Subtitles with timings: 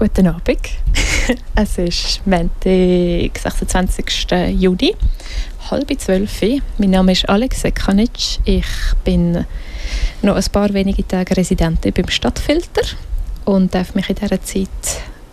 [0.00, 0.60] Guten Abend.
[1.56, 4.30] es ist Montag, 26.
[4.58, 4.96] Juni,
[5.70, 6.40] halb zwölf.
[6.78, 8.38] Mein Name ist Alex Sekanic.
[8.46, 8.64] Ich
[9.04, 9.44] bin
[10.22, 12.80] noch ein paar wenige Tage Residentin beim Stadtfilter
[13.44, 14.68] und darf mich in dieser Zeit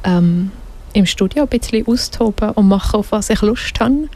[0.03, 0.51] ähm,
[0.91, 4.09] im Studio ein bisschen austoben und machen, auf was ich Lust habe.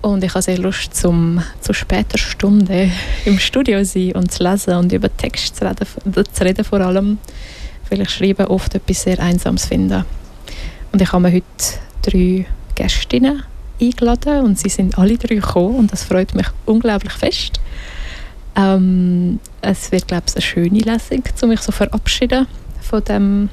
[0.00, 2.90] Und ich habe sehr Lust, zum, zu später Stunde
[3.24, 5.86] im Studio zu sein und zu lesen und über Text zu reden,
[6.32, 7.18] zu reden vor allem,
[7.92, 10.04] weil ich schreibe oft etwas sehr Einsames finde.
[10.90, 11.44] Und ich habe mir heute
[12.02, 13.42] drei Gästinnen
[13.80, 17.60] eingeladen und sie sind alle drei gekommen und das freut mich unglaublich fest.
[18.56, 22.46] Ähm, es wird, glaube ich, eine schöne Lesung, um mich so verabschieden
[22.80, 23.48] von dem,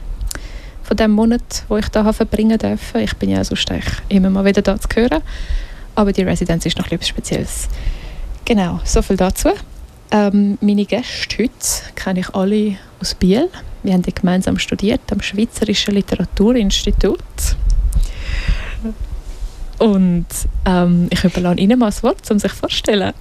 [0.83, 2.95] von dem Monat, wo ich da verbringen darf.
[2.95, 3.71] Ich bin ja sonst
[4.09, 5.21] immer mal wieder da zu hören
[5.99, 7.67] aber die Residenz ist noch etwas Spezielles.
[8.45, 9.49] Genau, so viel dazu.
[10.11, 13.49] Ähm, meine Gäste heute kenne ich alle aus Biel.
[13.83, 17.19] Wir haben gemeinsam studiert am Schweizerischen Literaturinstitut.
[19.77, 20.25] Und
[20.65, 23.13] ähm, ich überlasse Ihnen mal das Wort, um sich vorzustellen.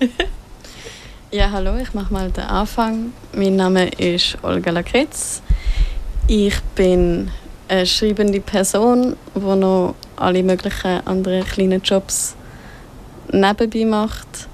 [1.32, 3.12] ja, hallo, ich mache mal den Anfang.
[3.34, 5.42] Mein Name ist Olga Lakritz.
[6.28, 7.30] Ich bin
[7.68, 12.36] eine schreibende Person, die noch alle möglichen anderen kleinen Jobs
[13.32, 14.48] nebenbei macht.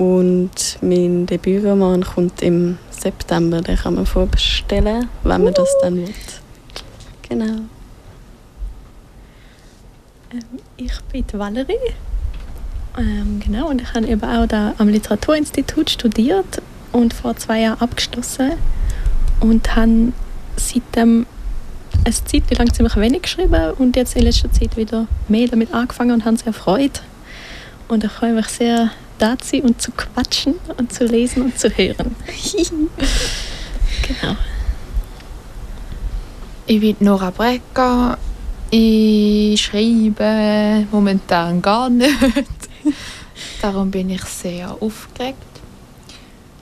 [0.00, 3.60] Und mein Debütroman kommt im September.
[3.60, 6.14] Den kann man vorbestellen, wenn man das dann will.
[7.28, 7.60] Genau.
[10.32, 11.74] Ähm, ich bin Valerie.
[12.96, 16.62] Ähm, genau, und ich habe eben auch da am Literaturinstitut studiert
[16.92, 18.52] und vor zwei Jahren abgeschlossen
[19.40, 20.14] und habe
[20.56, 21.26] seitdem
[22.06, 26.12] eine Zeit lang ziemlich wenig geschrieben und jetzt in letzter Zeit wieder mehr damit angefangen
[26.12, 27.00] und habe sehr Freude.
[27.88, 31.58] Und ich freue mich sehr, da zu sein und zu quatschen und zu lesen und
[31.58, 32.16] zu hören.
[34.02, 34.36] genau.
[36.66, 38.18] Ich bin Nora Brecker.
[38.70, 42.10] Ich schreibe momentan gar nicht.
[43.62, 45.36] Darum bin ich sehr aufgeregt.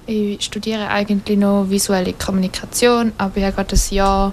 [0.06, 4.32] Ich studiere eigentlich noch visuelle Kommunikation, aber ich habe gerade ein Jahr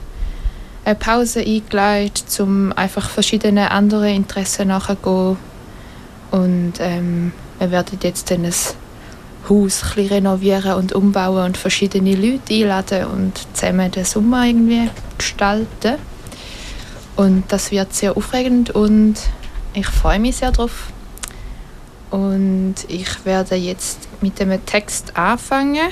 [0.85, 5.35] eine Pause eingeleitet, um einfach verschiedene andere Interessen nachzugehen.
[6.31, 8.51] Und ähm, wir werden jetzt ein
[9.49, 15.95] Haus ein renovieren und umbauen und verschiedene Leute einladen und zusammen den Sommer irgendwie gestalten.
[17.15, 19.15] Und das wird sehr aufregend und
[19.73, 20.87] ich freue mich sehr darauf.
[22.11, 25.89] Und ich werde jetzt mit einem Text anfangen,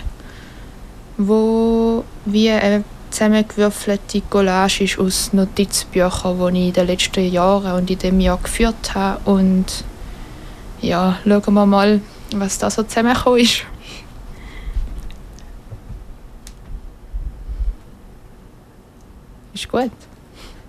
[1.17, 7.89] wo wie eine zusammengewürfelte Collage ist aus Notizbüchern, die ich in den letzten Jahren und
[7.89, 9.19] in dem Jahr geführt habe.
[9.29, 9.83] Und
[10.83, 12.01] ja, schauen wir mal,
[12.35, 13.63] was da so zusammengekommen ist.
[19.53, 19.91] Ist gut.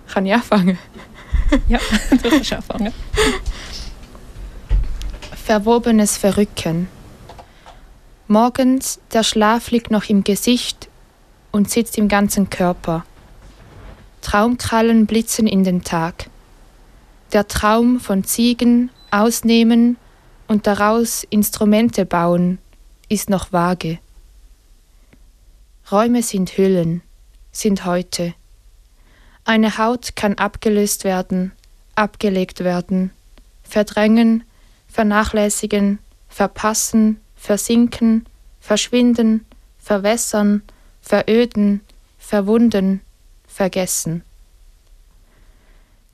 [0.07, 0.77] Kann ich anfangen?
[1.67, 2.93] ja, du kannst anfangen.
[5.43, 6.87] Verwobenes Verrücken.
[8.27, 10.89] Morgens, der Schlaf liegt noch im Gesicht,
[11.55, 13.05] und sitzt im ganzen Körper.
[14.21, 16.29] Traumkrallen blitzen in den Tag.
[17.31, 19.95] Der Traum von Ziegen, Ausnehmen
[20.47, 22.59] und daraus Instrumente bauen
[23.09, 23.99] ist noch vage.
[25.91, 27.01] Räume sind Hüllen,
[27.51, 28.33] sind heute.
[29.43, 31.51] Eine Haut kann abgelöst werden,
[31.93, 33.11] abgelegt werden,
[33.63, 34.43] verdrängen,
[34.87, 38.25] vernachlässigen, verpassen, versinken,
[38.59, 39.45] verschwinden,
[39.77, 40.63] verwässern,
[41.01, 41.81] veröden,
[42.17, 43.01] verwunden,
[43.47, 44.23] vergessen.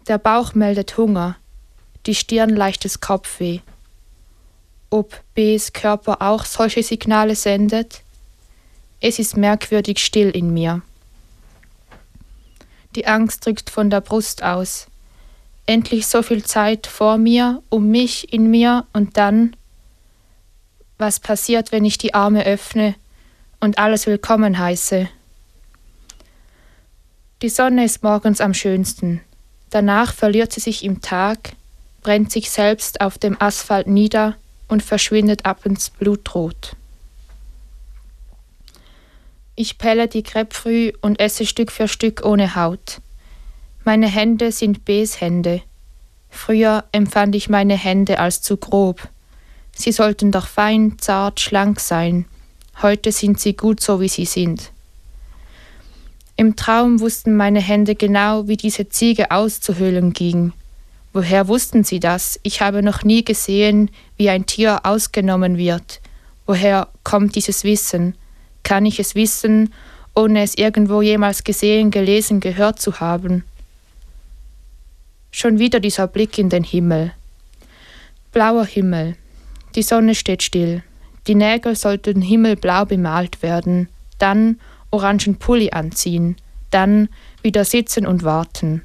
[0.08, 1.38] Der Bauch meldet Hunger,
[2.06, 3.60] die Stirn leichtes Kopfweh.
[4.94, 8.02] Ob Bs Körper auch solche Signale sendet?
[9.00, 10.82] Es ist merkwürdig still in mir.
[12.96, 14.88] Die Angst drückt von der Brust aus.
[15.66, 19.56] Endlich so viel Zeit vor mir, um mich in mir und dann,
[20.98, 22.96] was passiert, wenn ich die Arme öffne
[23.62, 25.08] und alles willkommen heiße.
[27.42, 29.22] Die Sonne ist morgens am schönsten.
[29.70, 31.54] Danach verliert sie sich im Tag,
[32.02, 34.36] brennt sich selbst auf dem Asphalt nieder
[34.72, 36.78] und verschwindet ab ins Blutrot.
[39.56, 43.02] Ich pelle die Grapefruit und esse Stück für Stück ohne Haut.
[43.84, 45.62] Meine Hände sind Bs Hände.
[46.30, 49.10] Früher empfand ich meine Hände als zu grob.
[49.74, 52.26] Sie sollten doch fein, zart, schlank sein.
[52.82, 54.72] Heute sind sie gut so, wie sie sind.
[56.38, 60.54] Im Traum wussten meine Hände genau, wie diese Ziege auszuhöhlen ging.
[61.14, 62.40] Woher wussten sie das?
[62.44, 66.02] Ich habe noch nie gesehen, wie ein Tier ausgenommen wird.
[66.46, 68.16] Woher kommt dieses Wissen?
[68.64, 69.72] Kann ich es wissen
[70.14, 73.44] ohne es irgendwo jemals gesehen, gelesen, gehört zu haben.
[75.32, 77.14] Schon wieder dieser Blick in den Himmel.
[78.32, 79.16] Blauer Himmel.
[79.76, 80.84] Die Sonne steht still.
[81.28, 83.88] Die Nägel sollten himmelblau bemalt werden,
[84.18, 84.60] dann
[84.90, 86.36] orangen Pulli anziehen,
[86.72, 87.10] dann
[87.42, 88.82] wieder sitzen und warten.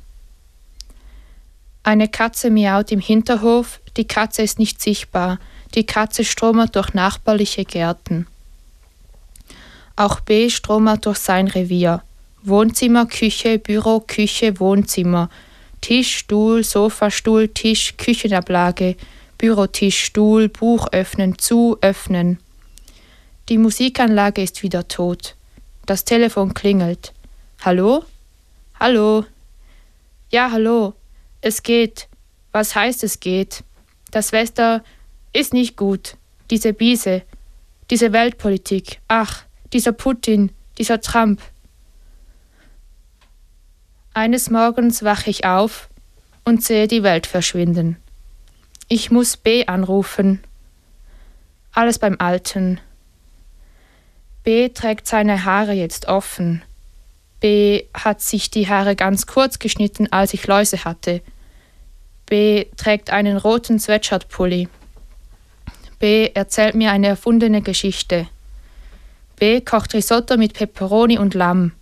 [1.87, 5.39] Eine Katze miaut im Hinterhof, die Katze ist nicht sichtbar,
[5.77, 8.27] die Katze stromert durch nachbarliche Gärten.
[9.95, 12.03] Auch B stromert durch sein Revier.
[12.43, 15.31] Wohnzimmer, Küche, Büro, Küche, Wohnzimmer.
[15.81, 18.97] Tisch, Stuhl, Sofa, Stuhl, Tisch, Küchenablage,
[19.39, 22.41] Bürotisch, Stuhl, Buch öffnen, zu, öffnen.
[23.49, 25.37] Die Musikanlage ist wieder tot.
[25.87, 27.13] Das Telefon klingelt.
[27.65, 28.05] Hallo?
[28.81, 29.25] Hallo?
[30.33, 30.96] Ja, hallo.
[31.47, 32.09] Es geht.
[32.51, 33.63] Was heißt es geht?
[34.11, 34.83] Das Wetter
[35.33, 36.17] ist nicht gut.
[36.51, 37.23] Diese Biese.
[37.89, 38.99] Diese Weltpolitik.
[39.07, 41.41] Ach, dieser Putin, dieser Trump.
[44.13, 45.89] Eines Morgens wache ich auf
[46.45, 47.97] und sehe die Welt verschwinden.
[48.89, 50.43] Ich muss B anrufen.
[51.71, 52.81] Alles beim Alten.
[54.43, 56.63] B trägt seine Haare jetzt offen.
[57.39, 61.23] B hat sich die Haare ganz kurz geschnitten, als ich Läuse hatte.
[62.27, 64.69] B trägt einen roten Sweatshirt-Pulli.
[65.99, 68.29] B erzählt mir eine erfundene Geschichte.
[69.37, 71.73] B kocht Risotto mit Peperoni und Lamm.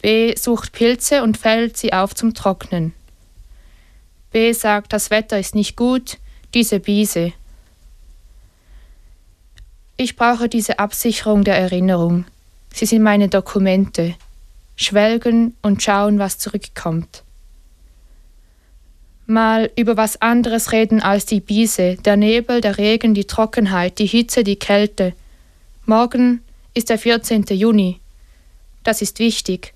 [0.00, 2.94] B sucht Pilze und fällt sie auf zum Trocknen.
[4.32, 6.18] B sagt, das Wetter ist nicht gut,
[6.54, 7.32] diese Biese.
[9.96, 12.24] Ich brauche diese Absicherung der Erinnerung.
[12.72, 14.14] Sie sind meine Dokumente.
[14.76, 17.22] Schwelgen und schauen, was zurückkommt.
[19.30, 24.06] Mal über was anderes reden als die Biese, der Nebel, der Regen, die Trockenheit, die
[24.06, 25.12] Hitze, die Kälte.
[25.86, 26.42] Morgen
[26.74, 27.44] ist der 14.
[27.50, 28.00] Juni.
[28.82, 29.72] Das ist wichtig.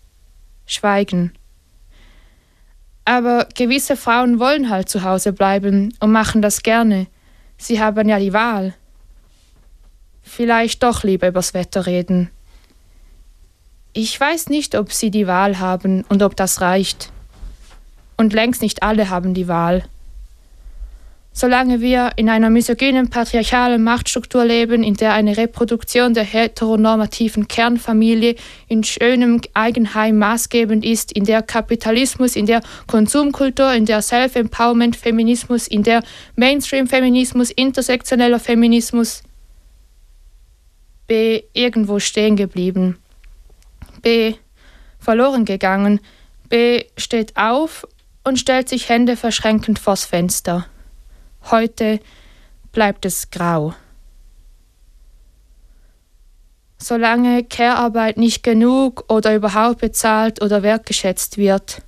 [0.67, 1.33] Schweigen.
[3.05, 7.07] Aber gewisse Frauen wollen halt zu Hause bleiben und machen das gerne.
[7.57, 8.75] Sie haben ja die Wahl.
[10.21, 12.29] Vielleicht doch lieber übers Wetter reden.
[13.93, 17.13] Ich weiß nicht, ob sie die Wahl haben und ob das reicht.
[18.17, 19.85] Und längst nicht alle haben die Wahl.
[21.37, 28.37] Solange wir in einer misogynen patriarchalen Machtstruktur leben, in der eine Reproduktion der heteronormativen Kernfamilie
[28.69, 35.83] in schönem Eigenheim maßgebend ist, in der Kapitalismus, in der Konsumkultur, in der Self-Empowerment-Feminismus, in
[35.83, 36.05] der
[36.37, 39.25] Mainstream-Feminismus, intersektioneller Feminismus,
[41.09, 41.43] B.
[41.53, 42.97] irgendwo stehen geblieben,
[44.03, 44.35] B.
[45.01, 45.99] verloren gegangen,
[46.49, 46.85] B.
[46.97, 47.89] steht auf
[48.25, 50.67] und stellt sich Hände verschränkend vors Fenster.
[51.51, 52.01] Heute
[52.73, 53.75] bleibt es grau.
[56.79, 61.83] Solange Care-Arbeit nicht genug oder überhaupt bezahlt oder wertgeschätzt wird,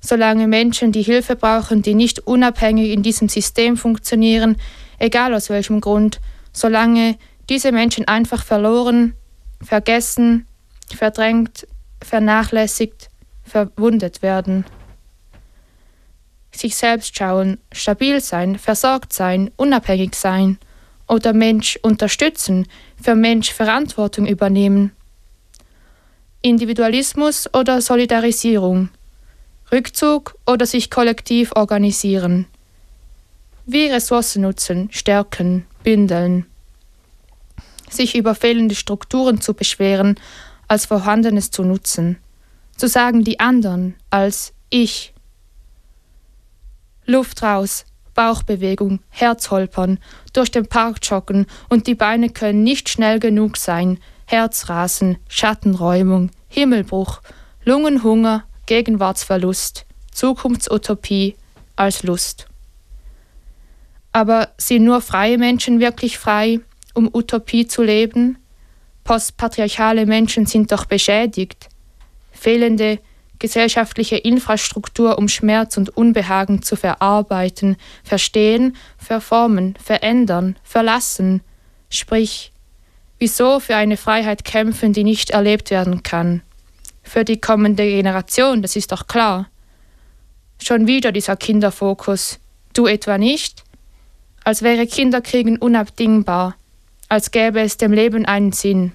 [0.00, 4.56] solange Menschen, die Hilfe brauchen, die nicht unabhängig in diesem System funktionieren,
[4.98, 6.20] egal aus welchem Grund,
[6.52, 7.16] solange
[7.48, 9.14] diese Menschen einfach verloren,
[9.62, 10.46] vergessen,
[10.94, 11.66] verdrängt,
[12.00, 13.08] vernachlässigt,
[13.44, 14.64] verwundet werden
[16.56, 20.58] sich selbst schauen, stabil sein, versorgt sein, unabhängig sein
[21.08, 22.66] oder Mensch unterstützen,
[23.00, 24.92] für Mensch Verantwortung übernehmen.
[26.42, 28.90] Individualismus oder Solidarisierung,
[29.72, 32.46] Rückzug oder sich kollektiv organisieren.
[33.66, 36.44] Wie Ressourcen nutzen, stärken, bündeln.
[37.88, 40.20] Sich über fehlende Strukturen zu beschweren,
[40.68, 42.18] als Vorhandenes zu nutzen.
[42.76, 45.13] Zu sagen die anderen als ich
[47.06, 47.84] Luft raus,
[48.14, 49.98] Bauchbewegung, Herzholpern,
[50.32, 57.20] durch den Park joggen und die Beine können nicht schnell genug sein, Herzrasen, Schattenräumung, Himmelbruch,
[57.64, 61.36] Lungenhunger, Gegenwartsverlust, Zukunftsutopie
[61.76, 62.46] als Lust.
[64.12, 66.60] Aber sind nur freie Menschen wirklich frei,
[66.94, 68.38] um Utopie zu leben?
[69.02, 71.68] Postpatriarchale Menschen sind doch beschädigt.
[72.32, 73.00] Fehlende
[73.38, 81.42] gesellschaftliche Infrastruktur, um Schmerz und Unbehagen zu verarbeiten, verstehen, verformen, verändern, verlassen.
[81.90, 82.52] Sprich,
[83.18, 86.42] wieso für eine Freiheit kämpfen, die nicht erlebt werden kann?
[87.02, 89.48] Für die kommende Generation, das ist doch klar.
[90.62, 92.38] Schon wieder dieser Kinderfokus.
[92.72, 93.62] Du etwa nicht?
[94.44, 96.56] Als wäre Kinderkriegen unabdingbar,
[97.08, 98.92] als gäbe es dem Leben einen Sinn.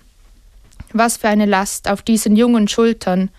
[0.92, 3.30] Was für eine Last auf diesen jungen Schultern,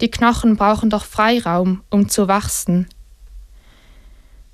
[0.00, 2.88] die Knochen brauchen doch Freiraum, um zu wachsen.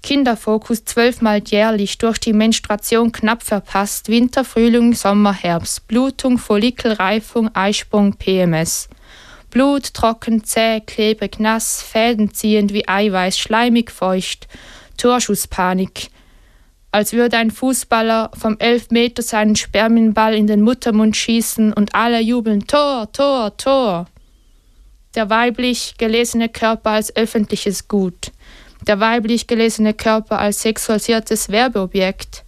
[0.03, 8.15] Kinderfokus zwölfmal jährlich durch die Menstruation knapp verpasst, Winter, Frühling, Sommer, Herbst, Blutung, Follikelreifung, Eisprung,
[8.15, 8.89] PMS.
[9.51, 14.47] Blut, trocken, zäh, klebrig, nass, fädenziehend wie Eiweiß, schleimig, feucht,
[14.97, 16.09] Torschusspanik.
[16.93, 22.67] Als würde ein Fußballer vom Elfmeter seinen Spermienball in den Muttermund schießen und alle jubeln
[22.67, 24.07] Tor, Tor, Tor.
[25.17, 28.33] Der weiblich gelesene Körper als öffentliches Gut.
[28.87, 32.45] Der weiblich gelesene Körper als sexualisiertes Werbeobjekt.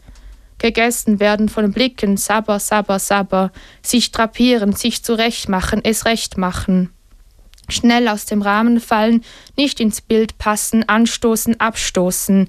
[0.59, 6.91] Gegessen werden von Blicken, sabber, sabber, sabber, sich drapieren, sich zurechtmachen, es recht machen
[7.69, 9.25] schnell aus dem Rahmen fallen,
[9.57, 12.49] nicht ins Bild passen, anstoßen, abstoßen,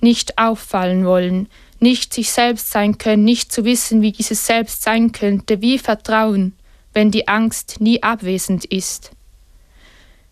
[0.00, 1.48] nicht auffallen wollen,
[1.80, 6.54] nicht sich selbst sein können, nicht zu wissen, wie dieses Selbst sein könnte, wie Vertrauen,
[6.92, 9.10] wenn die Angst nie abwesend ist.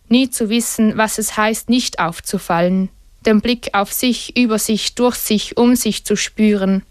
[0.09, 2.89] Nie zu wissen, was es heißt, nicht aufzufallen,
[3.27, 6.83] den Blick auf sich, über sich, durch sich, um sich zu spüren,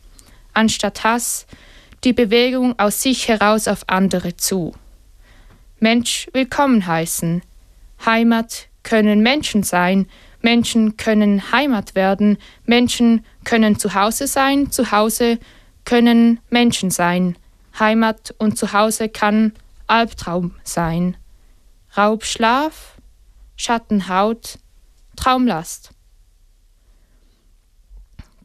[0.53, 1.47] anstatt Hass,
[2.03, 4.73] die Bewegung aus sich heraus auf andere zu.
[5.79, 7.41] Mensch willkommen heißen.
[8.05, 10.07] Heimat können Menschen sein,
[10.41, 15.39] Menschen können Heimat werden, Menschen können zu Hause sein, zu Hause
[15.85, 17.35] können Menschen sein.
[17.79, 19.53] Heimat und Zuhause kann
[19.87, 21.17] Albtraum sein.
[21.95, 22.96] Raubschlaf,
[23.59, 24.59] Schattenhaut,
[25.15, 25.89] Traumlast.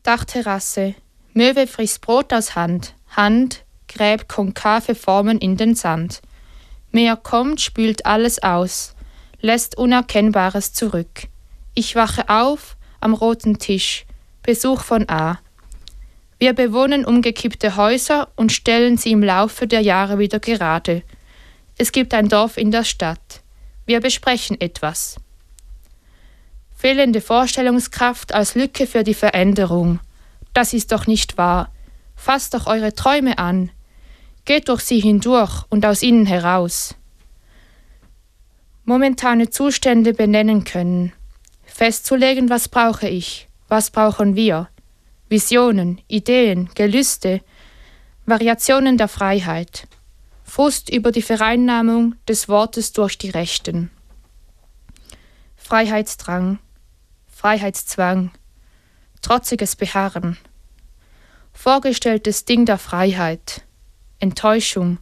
[0.03, 0.95] Dachterrasse.
[1.35, 2.95] Möwe frisst Brot aus Hand.
[3.15, 6.23] Hand gräbt konkave Formen in den Sand.
[6.93, 8.95] Meer kommt, spült alles aus,
[9.43, 11.29] lässt Unerkennbares zurück.
[11.75, 14.07] Ich wache auf am roten Tisch,
[14.43, 15.39] Besuch von A.
[16.39, 21.03] Wir bewohnen umgekippte Häuser und stellen sie im Laufe der Jahre wieder gerade.
[21.77, 23.42] Es gibt ein Dorf in der Stadt.
[23.87, 25.17] Wir besprechen etwas.
[26.75, 30.01] Fehlende Vorstellungskraft als Lücke für die Veränderung.
[30.53, 31.73] Das ist doch nicht wahr.
[32.17, 33.71] Fasst doch eure Träume an,
[34.45, 36.95] geht durch sie hindurch und aus ihnen heraus.
[38.85, 41.13] Momentane Zustände benennen können,
[41.65, 44.69] festzulegen, was brauche ich, was brauchen wir,
[45.29, 47.41] Visionen, Ideen, Gelüste,
[48.27, 49.87] Variationen der Freiheit,
[50.55, 53.91] Frust über die Vereinnahmung des Wortes durch die Rechten.
[55.57, 56.59] Freiheitsdrang,
[57.27, 58.33] Freiheitszwang,
[59.23, 60.37] trotziges Beharren,
[61.55, 63.63] vorgestelltes Ding der Freiheit,
[64.19, 64.99] Enttäuschung,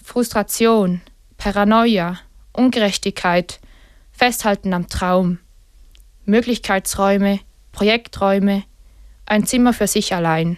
[0.00, 1.00] Frustration,
[1.38, 2.20] Paranoia,
[2.52, 3.58] Ungerechtigkeit,
[4.12, 5.40] Festhalten am Traum,
[6.24, 7.40] Möglichkeitsräume,
[7.72, 8.62] Projekträume,
[9.26, 10.56] ein Zimmer für sich allein.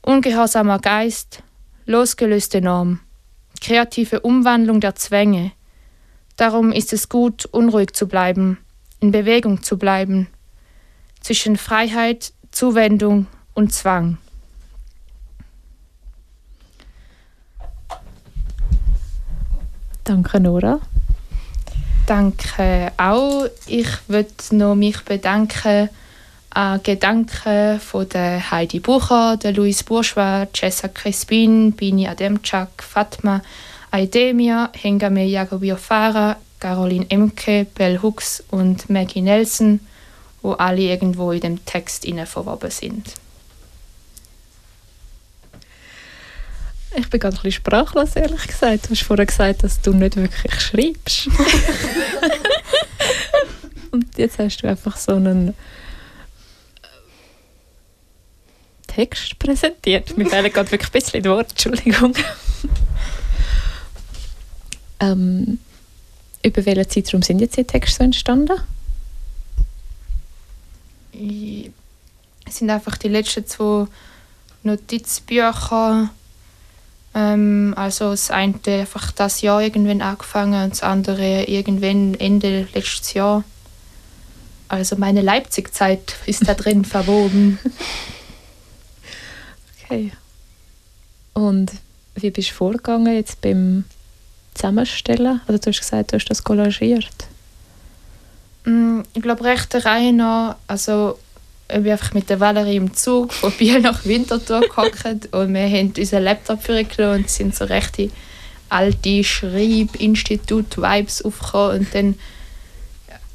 [0.00, 1.42] Ungehorsamer Geist,
[1.86, 3.00] losgelöste Norm,
[3.60, 5.52] kreative Umwandlung der Zwänge.
[6.36, 8.58] Darum ist es gut, unruhig zu bleiben,
[9.00, 10.26] in Bewegung zu bleiben,
[11.20, 14.18] zwischen Freiheit, Zuwendung und Zwang.
[20.04, 20.80] Danke, Nora.
[22.06, 23.46] Danke auch.
[23.66, 25.88] Ich würde noch mich bedanken
[26.56, 33.42] an Gedanken von der Heidi Bucher, der Luis Bourgeois, Cessa Crispin, Bini Ademczak, Fatma
[33.90, 39.80] Aidemia, Hengame Jagobiofara, Caroline Emke, Bell Hooks und Maggie Nelson,
[40.40, 43.12] wo alle irgendwo in dem Text verwoben sind.
[46.96, 48.86] Ich bin ganz ein bisschen sprachlos, ehrlich gesagt.
[48.86, 51.28] Du hast vorher gesagt, dass du nicht wirklich schreibst.
[53.90, 55.52] Und jetzt hast du einfach so einen
[58.96, 60.16] Text präsentiert.
[60.16, 62.14] Mir fehlen gerade wirklich ein bisschen die Worte, Entschuldigung.
[65.00, 65.58] ähm,
[66.42, 68.58] über welchen Zeitraum sind jetzt die Texte so entstanden?
[71.12, 73.86] Es sind einfach die letzten zwei
[74.62, 76.08] Notizbücher
[77.14, 83.12] ähm, also das eine einfach das Jahr irgendwann angefangen und das andere irgendwann Ende letztes
[83.12, 83.44] Jahr.
[84.68, 87.58] Also meine Leipzig-Zeit ist da drin verwoben.
[89.86, 90.12] Okay.
[91.34, 91.72] Und
[92.16, 93.84] wie bist du vorgegangen jetzt beim
[94.54, 95.40] Zusammenstellen?
[95.46, 97.28] Also du hast gesagt, du hast das collagiert.
[98.64, 100.56] Mm, ich glaube recht der Reihe nach.
[100.66, 101.18] Also
[101.68, 105.68] ich bin einfach mit der Valerie im Zug von Biel nach Winterthur gehockt und wir
[105.68, 108.10] haben unseren Laptop vorgenommen und sind so rechte
[108.68, 112.18] alte Schreibinstitut-Vibes aufgekommen und dann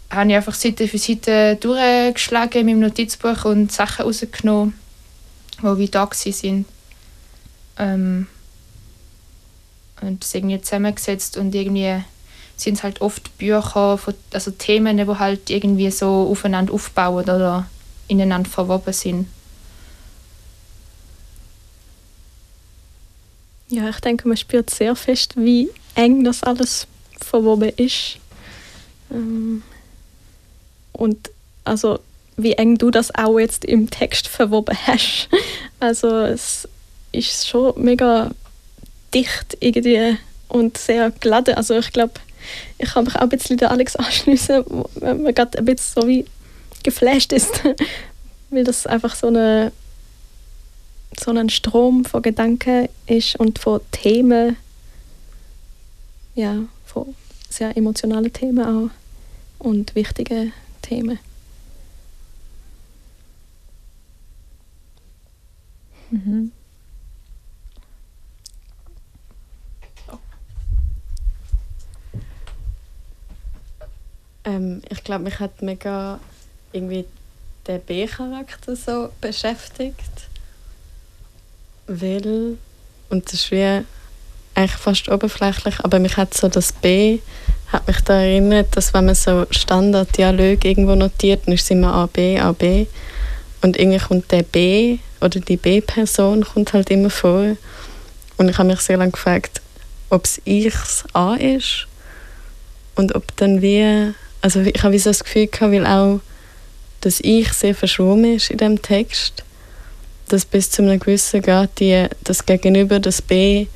[0.10, 4.74] habe ich einfach Seite für Seite durchgeschlagen mit dem Notizbuch und Sachen rausgenommen,
[5.62, 6.66] die wie da waren.
[7.78, 8.28] Ähm,
[10.02, 12.04] und das irgendwie zusammengesetzt und irgendwie
[12.58, 17.68] sind es halt oft Bücher, von, also Themen, die halt irgendwie so aufeinander aufbauen oder
[18.08, 19.28] ineinander verwoben sind.
[23.70, 26.88] Ja, ich denke, man spürt sehr fest, wie eng das alles
[27.22, 28.18] verwoben ist.
[29.10, 29.64] Ähm,
[30.92, 31.32] und
[31.64, 32.00] also
[32.44, 35.30] wie eng du das auch jetzt im Text verwoben hast.
[35.80, 36.68] Also es
[37.12, 38.32] ist schon mega
[39.14, 40.18] dicht irgendwie
[40.48, 41.56] und sehr geladen.
[41.56, 42.14] Also ich glaube,
[42.78, 44.64] ich kann mich auch ein bisschen der Alex anschließen,
[44.96, 46.26] wenn man gerade ein bisschen so wie
[46.84, 47.62] geflasht ist,
[48.50, 49.72] weil das einfach so eine
[51.20, 54.56] so ein Strom von Gedanken ist und von Themen,
[56.36, 56.56] ja,
[56.86, 57.16] von
[57.50, 58.90] sehr emotionalen Themen auch
[59.60, 61.20] und wichtigen Themen.
[66.12, 66.52] Mhm.
[74.44, 76.20] Ähm, ich glaube, mich hat mega
[76.74, 77.06] irgendwie
[77.68, 80.28] der B-Charakter so beschäftigt.
[81.88, 82.58] Weil,
[83.10, 83.84] und das ist wie
[84.54, 87.20] eigentlich fast oberflächlich, aber mich hat so das B
[87.72, 91.94] hat mich da erinnert, dass wenn man so Standarddialog irgendwo notiert, dann ist es immer
[91.94, 92.86] A, B, A, B.
[93.62, 97.56] Und irgendwie kommt der B oder die B-Person kommt halt immer vor.
[98.38, 99.62] Und ich habe mich sehr lange gefragt,
[100.10, 101.88] ob es ich das A ist
[102.96, 106.20] und ob dann wie, also ich habe so das Gefühl gehabt, weil auch
[107.02, 109.44] das Ich sehr verschwommen ist in dem Text,
[110.28, 113.68] dass bis zu einem gewissen Grad die, das Gegenüber, das B,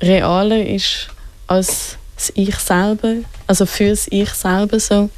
[0.00, 1.08] realer ist
[1.46, 5.10] als das Ich selber, also für das Ich selber so.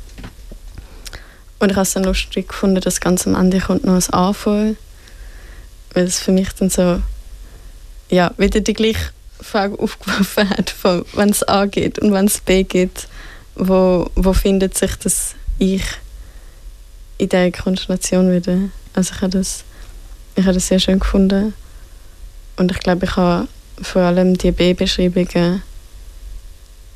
[1.59, 4.33] Und ich habe es dann lustig gefunden, dass ganz am Ende kommt noch ein A
[4.33, 4.75] vor,
[5.97, 7.01] weil es für mich dann so,
[8.11, 9.11] ja, wieder die gleiche
[9.41, 10.75] Frage aufgeworfen hat,
[11.15, 13.09] wenn es A geht und wenn es B geht,
[13.55, 15.85] wo, wo findet sich das Ich
[17.17, 18.59] in dieser Konstellation wieder?
[18.93, 19.65] Also ich habe das,
[20.37, 21.55] ich das sehr schön gefunden
[22.59, 23.49] und ich glaube, ich habe
[23.81, 25.63] vor allem die B-Beschreibungen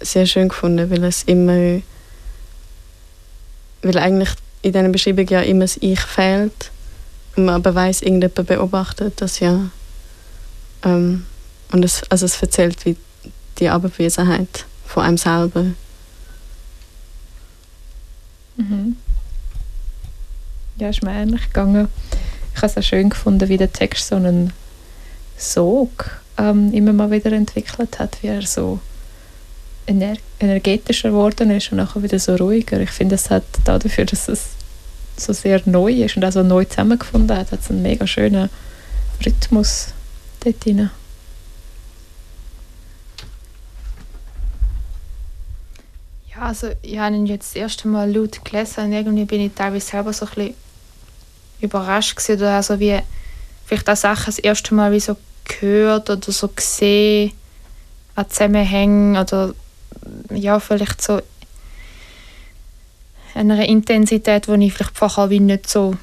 [0.02, 1.80] sehr schön gefunden, weil es immer,
[3.80, 4.30] weil eigentlich
[4.60, 6.70] in dieser Beschreibung ja immer das Ich fehlt
[7.48, 9.70] weiß, irgendjemand beobachtet das ja.
[10.84, 11.26] Ähm,
[11.72, 12.96] und es, also es erzählt wie
[13.58, 15.66] die Abwesenheit von einem selber.
[18.56, 18.96] Mhm.
[20.76, 21.88] Ja, ist mir ähnlich gegangen.
[22.54, 24.52] Ich habe es auch schön gefunden, wie der Text so einen
[25.36, 28.80] Sog ähm, immer mal wieder entwickelt hat, wie er so
[29.86, 32.80] ener energetischer geworden ist und nachher wieder so ruhiger.
[32.80, 34.50] Ich finde, es hat dafür, dass es
[35.20, 38.50] so sehr neu ist und auch so neu zusammengefunden hat, hat einen mega schönen
[39.24, 39.88] Rhythmus
[40.42, 40.90] dort drin.
[46.34, 49.52] Ja, also ich habe ihn jetzt das erste Mal laut gelesen und irgendwie bin ich
[49.54, 50.54] teilweise selber so ein bisschen
[51.60, 52.98] überrascht gewesen, oder also wie
[53.66, 57.32] vielleicht auch Sachen das erste Mal wie so gehört oder so gesehen
[58.14, 59.54] an Zusammenhängen oder
[60.30, 61.20] ja, vielleicht so
[63.34, 65.94] einer Intensität, die ich vielleicht wie nicht so,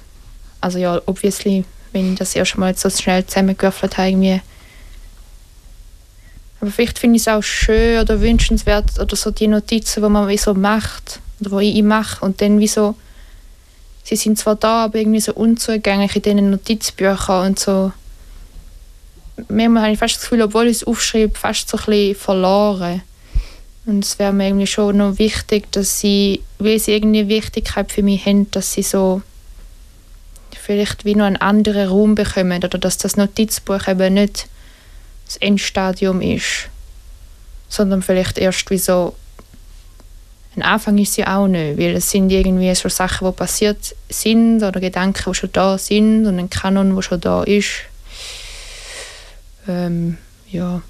[0.61, 4.41] also ja, obviously, wenn ich das erste Mal so schnell zusammengewürfelt habe, irgendwie
[6.59, 10.27] aber vielleicht finde ich es auch schön oder wünschenswert oder so die Notizen, die man
[10.27, 12.95] wie so macht oder die ich mache und dann wie so,
[14.03, 17.91] sie sind zwar da, aber irgendwie so unzugänglich in diesen Notizbüchern und so
[19.49, 23.01] manchmal habe ich fast das Gefühl, obwohl ich es aufschreibe, fast so ein bisschen verloren.
[23.87, 28.03] Und es wäre mir irgendwie schon noch wichtig, dass sie, weil sie irgendwie Wichtigkeit für
[28.03, 29.21] mich haben, dass sie so
[30.51, 34.47] vielleicht wie noch einen anderen Raum bekommen oder dass das Notizbuch eben nicht
[35.25, 36.67] das Endstadium ist,
[37.69, 39.15] sondern vielleicht erst wie so
[40.57, 44.61] ein Anfang ist sie auch nicht, weil es sind irgendwie so Sachen, die passiert sind
[44.63, 47.83] oder Gedanken, die schon da sind und ein Kanon, der schon da ist.
[49.65, 50.17] Ähm,
[50.49, 50.81] ja.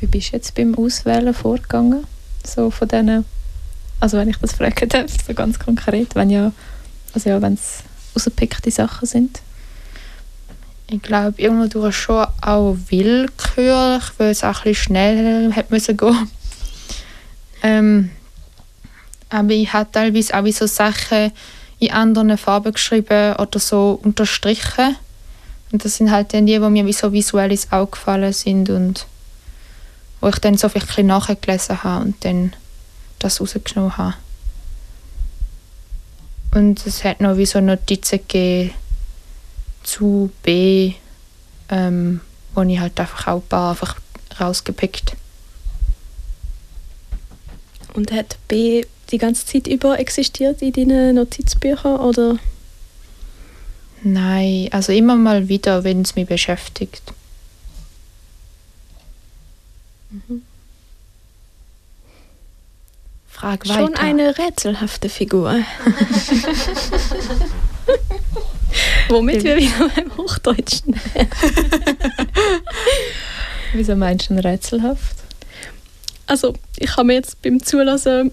[0.00, 2.04] Wie bist du jetzt beim Auswählen vorgegangen?
[2.44, 3.24] So von denen,
[4.00, 6.52] also wenn ich das fragen darf, so ganz konkret, wenn ja,
[7.14, 7.82] also ja, wenn es
[8.14, 9.40] rausgepickte Sachen sind.
[10.90, 15.96] Ich glaube, irgendwo durch schon auch willkürlich, weil es auch ein bisschen schneller hätte müssen
[15.96, 16.30] gehen.
[17.60, 18.10] Ähm,
[19.30, 21.32] aber ich habe teilweise auch so Sachen
[21.80, 24.94] in anderen Farben geschrieben oder so unterstrichen.
[25.72, 28.70] Und das sind halt dann die, die mir wie so visuell ins Auge gefallen sind
[28.70, 29.06] und
[30.20, 32.54] wo ich dann so ein nachgelesen habe und dann
[33.18, 34.14] das rausgenommen habe.
[36.54, 38.74] Und es hat noch wie so Notizen gegeben
[39.82, 40.94] zu B,
[41.68, 42.20] ähm,
[42.54, 43.96] wo ich halt einfach auch ein paar einfach
[44.40, 45.14] rausgepickt.
[47.94, 52.38] Und hat B die ganze Zeit über existiert in deinen Notizbüchern oder?
[54.02, 57.02] Nein, also immer mal wieder, wenn es mich beschäftigt.
[60.10, 60.42] Mhm.
[63.28, 64.00] Frag Schon weiter.
[64.00, 65.54] eine rätselhafte Figur.
[69.08, 71.00] Womit wir wieder beim Hochdeutschen.
[73.72, 75.16] Wieso meinst du denn rätselhaft?
[76.26, 78.32] Also, ich habe mir jetzt beim Zulassen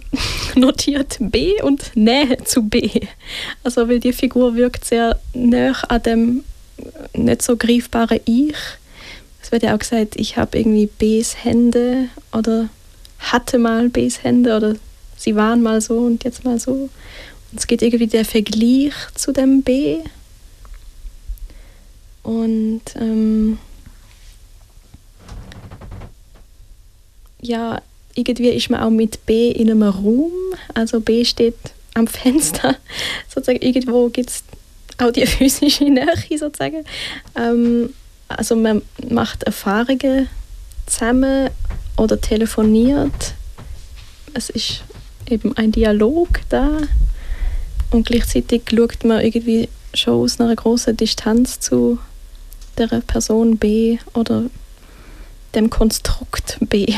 [0.56, 2.90] notiert B und Nähe zu B.
[3.64, 6.44] Also, weil die Figur wirkt sehr nah an dem
[7.14, 8.56] nicht so greifbaren Ich.
[9.56, 12.68] Wird ja auch gesagt, ich habe irgendwie Bs Hände oder
[13.20, 14.76] hatte mal Bs Hände oder
[15.16, 16.74] sie waren mal so und jetzt mal so.
[16.74, 20.00] Und es geht irgendwie der Vergleich zu dem B.
[22.22, 23.58] Und ähm,
[27.40, 27.82] ja,
[28.14, 30.34] irgendwie ist man auch mit B in einem Raum.
[30.74, 31.56] Also B steht
[31.94, 32.76] am Fenster.
[33.34, 34.44] sozusagen irgendwo gibt es
[34.98, 36.84] auch die physische Nähe sozusagen.
[37.38, 37.94] Ähm,
[38.28, 40.30] also man macht Erfahrungen
[40.86, 41.50] zusammen
[41.98, 43.34] oder telefoniert.
[44.34, 44.84] Es ist
[45.28, 46.80] eben ein Dialog da
[47.92, 52.00] und gleichzeitig schaut man irgendwie schon aus einer großen Distanz zu
[52.78, 54.44] der Person B oder
[55.54, 56.94] dem Konstrukt B.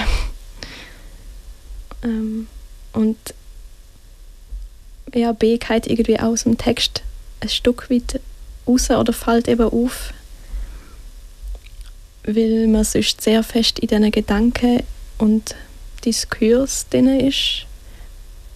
[2.03, 2.47] ähm,
[2.93, 3.17] und
[5.13, 7.03] ja, B geht irgendwie aus dem Text
[7.39, 8.19] ein Stück weit
[8.67, 10.13] raus oder fällt eben auf,
[12.27, 14.83] weil man sonst sehr fest in diesen Gedanken
[15.17, 15.55] und
[16.03, 17.65] Diskurs drin ist.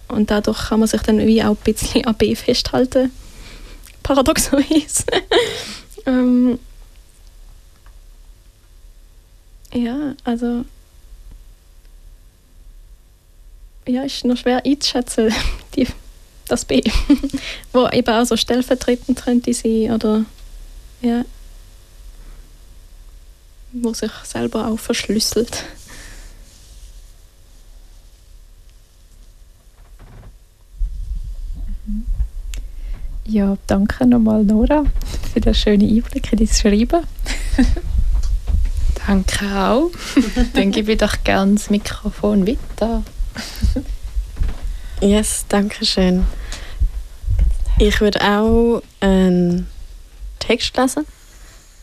[0.09, 3.11] Und dadurch kann man sich dann wie auch ein bisschen an B festhalten.
[4.03, 5.05] Paradoxerweise.
[6.05, 6.59] ähm,
[9.73, 10.65] ja, also.
[13.87, 15.33] Ja, ist noch schwer einzuschätzen,
[15.75, 15.87] die,
[16.47, 16.81] das B.
[17.71, 20.25] Wo eben auch so stellvertretend könnte sein oder.
[21.01, 21.23] Ja.
[23.73, 25.63] Wo sich selber auch verschlüsselt.
[33.25, 34.83] Ja, danke nochmal Nora
[35.31, 37.07] für den schönen Einblick in dein Schreiben.
[39.07, 39.89] Danke auch.
[40.53, 43.03] Dann gebe ich doch gerne das Mikrofon weiter.
[45.01, 46.27] Yes, danke schön.
[47.79, 49.67] Ich würde auch einen
[50.37, 51.07] Text lesen.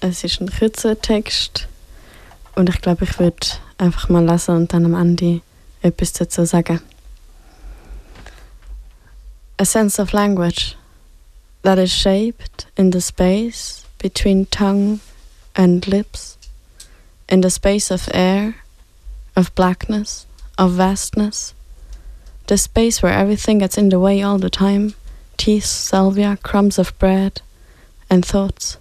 [0.00, 1.66] Es ist ein kürzer Text.
[2.58, 3.46] Und ich glaube, ich würde
[3.78, 5.42] einfach mal lesen und dann am Ende
[5.80, 6.80] etwas dazu sagen.
[9.58, 10.76] A sense of language
[11.62, 14.98] that is shaped in the space between tongue
[15.54, 16.36] and lips,
[17.28, 18.54] in the space of air,
[19.36, 21.54] of blackness, of vastness,
[22.48, 24.94] the space where everything gets in the way all the time
[25.36, 27.40] teeth, salvia, crumbs of bread,
[28.10, 28.78] and thoughts.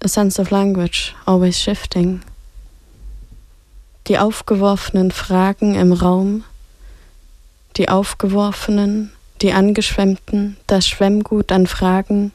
[0.00, 2.24] A sense of language, always shifting.
[4.08, 6.44] Die aufgeworfenen Fragen im Raum,
[7.76, 12.32] die aufgeworfenen, die angeschwemmten, das Schwemmgut an Fragen,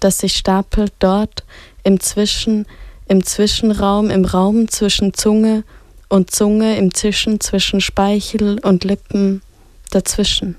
[0.00, 1.44] das sich stapelt dort
[1.82, 2.66] im Zwischen,
[3.08, 5.64] im Zwischenraum, im Raum zwischen Zunge
[6.08, 9.42] und Zunge, im Zischen zwischen Speichel und Lippen,
[9.90, 10.56] dazwischen.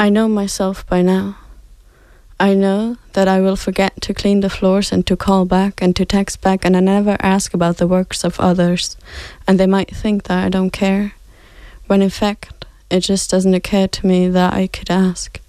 [0.00, 1.34] I know myself by now.
[2.44, 5.96] I know that I will forget to clean the floors and to call back and
[5.96, 8.98] to text back, and I never ask about the works of others,
[9.48, 11.14] and they might think that I don't care,
[11.86, 15.40] when in fact, it just doesn't occur to me that I could ask.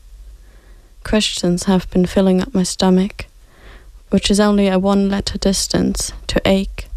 [1.03, 3.25] Questions have been filling up my stomach,
[4.09, 6.87] which is only a one letter distance to ache.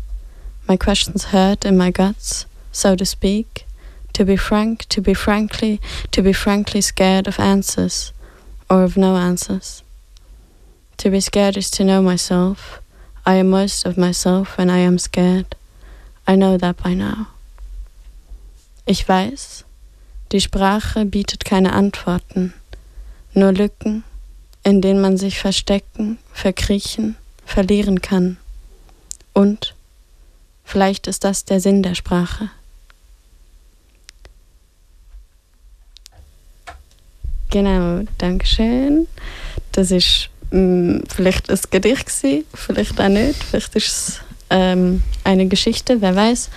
[0.68, 3.66] My questions hurt in my guts, so to speak.
[4.12, 5.80] To be frank, to be frankly,
[6.12, 8.12] to be frankly scared of answers,
[8.70, 9.82] or of no answers.
[10.98, 12.82] To be scared is to know myself.
[13.24, 15.54] I am most of myself when I am scared.
[16.26, 17.28] I know that by now.
[18.84, 19.64] Ich weiß,
[20.32, 22.52] die Sprache bietet keine Antworten,
[23.32, 24.02] nur Lücken,
[24.64, 28.36] in denen man sich verstecken, verkriechen, verlieren kann.
[29.32, 29.76] Und
[30.64, 32.50] vielleicht ist das der Sinn der Sprache.
[37.50, 39.06] Genau, Dankeschön.
[39.70, 43.42] Das ist vielleicht ein Gedicht gewesen, vielleicht auch nicht.
[43.44, 46.50] Vielleicht ist es ähm, eine Geschichte, wer weiß.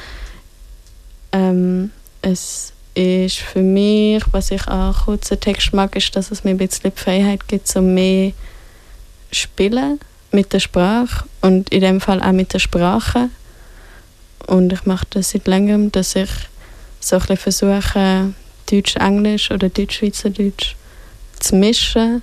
[1.34, 6.52] Ähm, es ist für mich, was ich an kurzen Text mag, ist, dass es mir
[6.52, 8.34] ein bisschen die Freiheit gibt, so mehr
[9.32, 10.00] spielen
[10.32, 13.30] mit der Sprache und in dem Fall auch mit der Sprache.
[14.48, 16.30] Und ich mache das seit längerem, dass ich
[17.00, 18.36] so ein versuchen,
[18.70, 20.76] Deutsch-Englisch oder Deutsch-Schweizerdeutsch
[21.40, 22.22] zu mischen.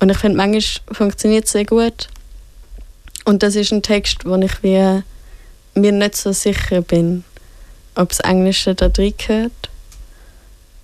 [0.00, 2.08] Und ich finde, manchmal funktioniert es sehr gut.
[3.24, 5.02] Und das ist ein Text, wo ich wie,
[5.74, 7.24] mir nicht so sicher bin,
[7.94, 9.70] ob das Englische da drin gehört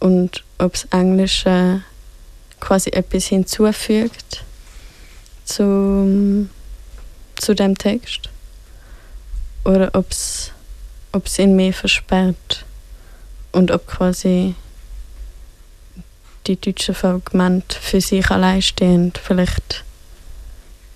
[0.01, 1.83] und ob das Englische
[2.61, 4.45] quasi etwas hinzufügt
[5.45, 6.49] zu,
[7.37, 8.29] zu dem Text
[9.65, 12.65] oder ob es ihn mehr versperrt
[13.53, 14.55] und ob quasi
[16.47, 19.85] die deutschen Fragmente für sich allein stehend vielleicht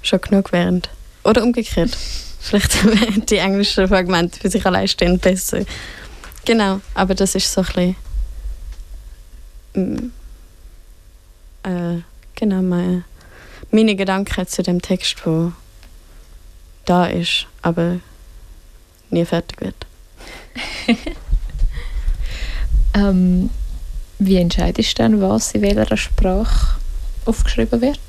[0.02, 0.82] schon genug wären.
[1.24, 1.96] Oder umgekehrt.
[2.40, 5.64] Vielleicht wären die englischen Fragmente für sich allein stehend besser.
[6.44, 7.96] Genau, aber das ist so ein
[9.74, 10.12] bisschen,
[11.64, 12.02] mm, äh,
[12.37, 13.04] genau meine,
[13.70, 15.52] meine Gedanken zu dem Text, der
[16.85, 17.98] da ist, aber
[19.11, 19.87] nie fertig wird.
[22.94, 23.50] ähm,
[24.18, 26.76] wie entscheidest du dann, was in welcher Sprache
[27.24, 28.00] aufgeschrieben wird?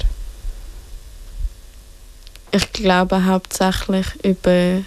[2.52, 4.82] Ich glaube hauptsächlich über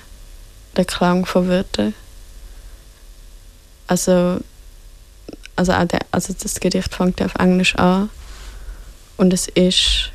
[0.77, 1.95] den Klang von Wörtern.
[3.87, 4.39] Also,
[5.57, 8.09] also, auch der, also das Gedicht fängt auf Englisch an
[9.17, 10.11] und es ist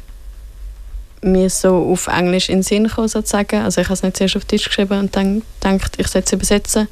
[1.21, 3.63] mir so auf Englisch in den Sinn gekommen, sozusagen.
[3.63, 6.33] Also ich habe es nicht zuerst auf Deutsch geschrieben und dann gedacht, ich sollte es
[6.33, 6.87] übersetzen,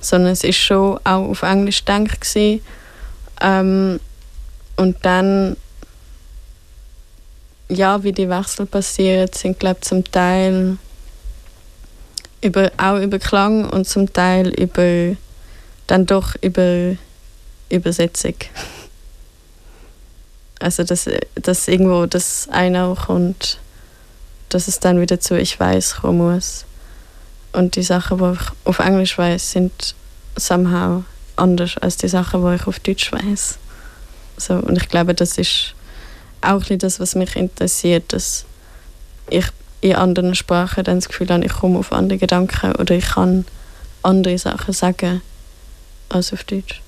[0.00, 2.24] sondern es ist schon auch auf Englisch gedacht.
[3.40, 4.00] Ähm,
[4.76, 5.56] und dann
[7.70, 10.76] ja, wie die Wechsel passieren, sind glaube zum Teil
[12.42, 15.16] über, auch über Klang und zum Teil über
[15.86, 16.96] dann doch über
[17.68, 18.34] Übersetzung.
[20.62, 23.58] Also dass, dass irgendwo das eine auch kommt,
[24.50, 26.66] dass es dann wieder zu ich weiß kommen muss.
[27.54, 29.94] Und die Sachen, die ich auf Englisch weiß, sind
[30.36, 31.04] somehow
[31.40, 33.58] anders als die Sachen, die ich auf Deutsch weiß.
[34.36, 35.74] So, und ich glaube, das ist
[36.40, 38.44] auch das, was mich interessiert, dass
[39.28, 39.46] ich
[39.80, 43.44] in anderen Sprachen dann das Gefühl habe, ich komme auf andere Gedanken oder ich kann
[44.02, 45.22] andere Sachen sagen
[46.08, 46.80] als auf Deutsch.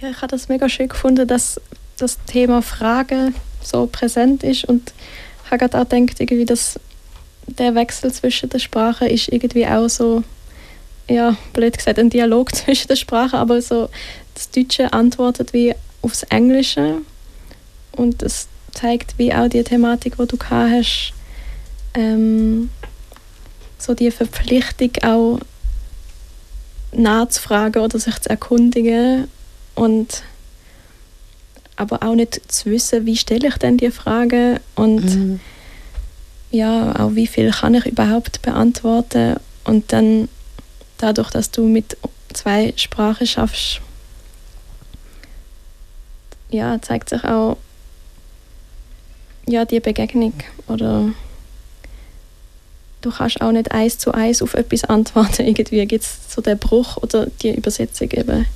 [0.00, 1.60] Ja, ich habe das mega schön gefunden, dass
[1.98, 4.92] das Thema Frage so präsent ist und
[5.50, 6.78] habe gerade auch gedacht, irgendwie, dass
[7.46, 10.22] der Wechsel zwischen den Sprachen ist irgendwie auch so,
[11.08, 13.88] ja, blöd gesagt, ein Dialog zwischen den Sprachen, aber so
[14.34, 16.98] das Deutsche antwortet wie aufs Englische
[17.92, 21.12] und das zeigt wie auch die Thematik, die du gehabt hast,
[21.94, 22.70] ähm,
[23.78, 25.40] so die Verpflichtung auch
[26.92, 29.28] nachzufragen oder sich zu erkundigen
[29.74, 30.22] und
[31.76, 35.40] aber auch nicht zu wissen, wie stelle ich denn die Frage und mhm.
[36.52, 40.28] Ja, auch wie viel kann ich überhaupt beantworten und dann
[40.98, 41.96] dadurch, dass du mit
[42.32, 43.80] zwei Sprachen schaffst,
[46.50, 47.56] ja, zeigt sich auch
[49.46, 50.34] ja, die Begegnung
[50.68, 51.08] oder
[53.00, 55.42] du kannst auch nicht eins zu eins auf etwas antworten.
[55.46, 58.46] Irgendwie gibt es so den Bruch oder die Übersetzung eben.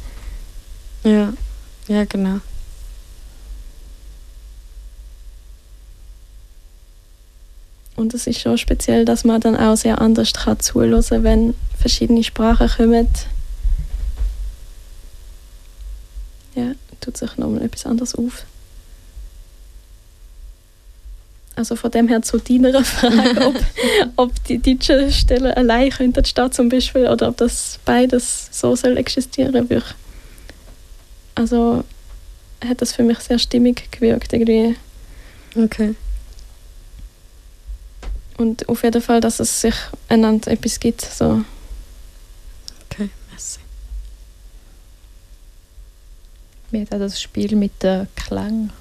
[1.03, 1.33] Ja,
[1.89, 2.41] ja, genau.
[7.97, 12.23] Und es ist schon speziell, dass man dann auch sehr anders kann zuhören wenn verschiedene
[12.23, 13.09] Sprachen kommen.
[16.55, 18.45] Ja, tut sich nochmal etwas anderes auf.
[21.55, 23.55] Also von dem her zu deiner Frage, ob,
[24.17, 28.99] ob die deutschen Stellen allein könnten stehen zum Beispiel oder ob das beides so soll
[28.99, 29.87] existieren würde.
[31.35, 31.83] Also
[32.63, 34.77] hat das für mich sehr stimmig gewirkt irgendwie.
[35.55, 35.95] Okay.
[38.37, 39.75] Und auf jeden Fall, dass es sich
[40.09, 41.01] einander etwas gibt.
[41.01, 41.43] So.
[42.85, 43.61] Okay, merci.
[46.71, 48.73] Mir hat auch das Spiel mit den Klängen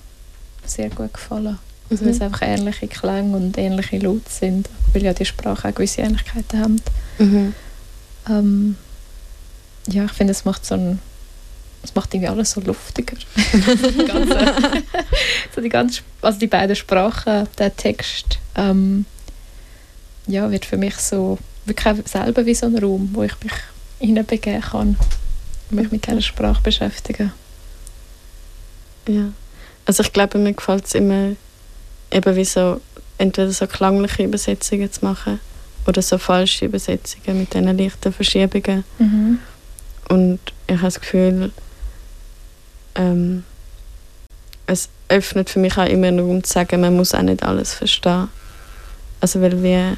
[0.66, 1.60] sehr gut gefallen.
[1.90, 2.08] Also, mhm.
[2.08, 6.02] Weil es einfach ähnliche Klänge und ähnliche Laute sind, weil ja die Sprache auch gewisse
[6.02, 6.82] Ähnlichkeiten haben.
[7.20, 7.54] Mhm.
[8.28, 8.78] Ähm,
[9.88, 11.00] ja, ich finde, es macht so ein
[11.86, 13.16] es macht irgendwie alles so luftiger.
[13.36, 14.40] die ganze,
[15.56, 19.06] so die ganze, also die beiden Sprachen, der Text, ähm,
[20.28, 23.54] ja, wird für mich so wirklich selber wie so ein Raum, wo ich mich
[24.00, 24.98] hineinbegeben kann
[25.70, 27.32] und mich mit dieser Sprache beschäftigen.
[29.08, 29.30] Ja,
[29.86, 31.36] also ich glaube, mir gefällt es immer
[32.12, 32.82] eben wie so,
[33.18, 35.40] entweder so klangliche Übersetzungen zu machen
[35.88, 38.84] oder so falsche Übersetzungen mit diesen leichten Verschiebungen.
[38.98, 39.40] Mhm.
[40.10, 41.52] Und ich habe das Gefühl,
[42.96, 43.44] ähm,
[44.68, 47.74] es öffnet für mich auch immer einen Raum zu sagen, man muss auch nicht alles
[47.74, 48.30] verstehen.
[49.22, 49.98] Also weil wir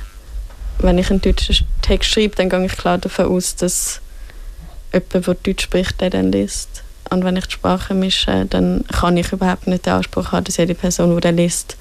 [0.79, 4.01] wenn ich einen deutschen Text schreibe, dann gehe ich klar davon aus, dass
[4.93, 6.83] jemand, der Deutsch spricht, der dann liest.
[7.09, 10.57] Und wenn ich die Sprache mische, dann kann ich überhaupt nicht den Anspruch haben, dass
[10.57, 11.77] jede Person, die den liest,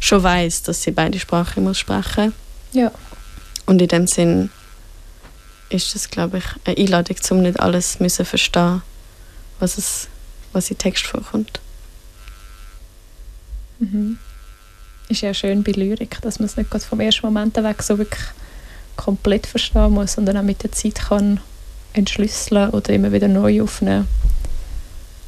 [0.00, 2.32] schon weiß, dass sie beide Sprachen muss sprechen
[2.72, 2.90] Ja.
[3.66, 4.50] Und in dem Sinn
[5.68, 8.82] ist das, glaube ich, eine Einladung, um nicht alles müssen verstehen,
[9.58, 10.08] was es,
[10.52, 11.60] was im Text vorkommt.
[13.78, 14.18] Mhm.
[15.08, 18.24] Ist ja schön bei Lyrik, dass man es nicht vom ersten Moment weg so wirklich
[18.96, 21.40] komplett verstehen muss, sondern auch mit der Zeit kann
[21.92, 24.08] entschlüsseln oder immer wieder neu aufnehmen.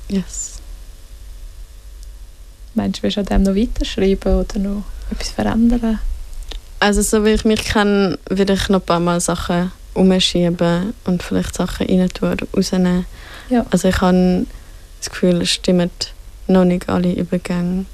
[0.09, 0.55] Yes.
[2.75, 5.99] Meinst du, willst du an dem noch weiterschreiben oder noch etwas verändern?
[6.81, 11.23] Also so wie ich mich kenne, würde ich noch ein paar Mal Sachen umschieben und
[11.23, 13.07] vielleicht Sachen rein tun oder rausnehmen.
[13.49, 13.67] Ja.
[13.71, 14.47] Also ich habe
[15.01, 15.91] das Gefühl, es stimmen
[16.47, 17.87] noch nicht alle Übergänge.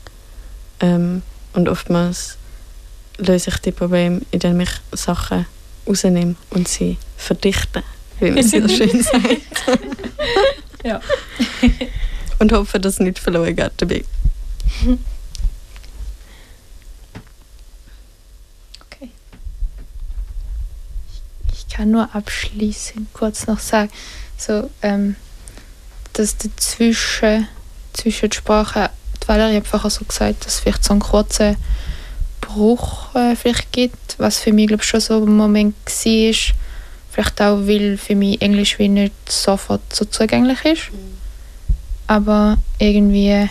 [0.81, 1.23] Ähm,
[1.55, 2.37] und oftmals
[3.19, 5.47] löse ich die Probleme, indem ich Sachen
[5.87, 7.83] rausnehme und sie verdichte,
[8.21, 9.65] wie man so schön sagt.
[10.85, 11.01] Ja.
[12.39, 14.05] und hoffe, dass es nicht verloren geht dabei.
[18.87, 19.11] Okay.
[21.53, 23.91] Ich kann nur abschließend kurz noch sagen,
[24.37, 25.17] so, ähm,
[26.13, 27.49] dass dazwischen,
[27.93, 28.91] zwischen die Sprache,
[29.23, 31.57] die Valerie hat vorher so gesagt, dass es vielleicht so einen kurzen
[32.41, 36.55] Bruch äh, vielleicht gibt, was für mich, glaube schon so ein Moment war.
[37.11, 40.83] Vielleicht auch, weil für mich Englisch wie nicht sofort so zugänglich ist.
[42.07, 43.49] Aber irgendwie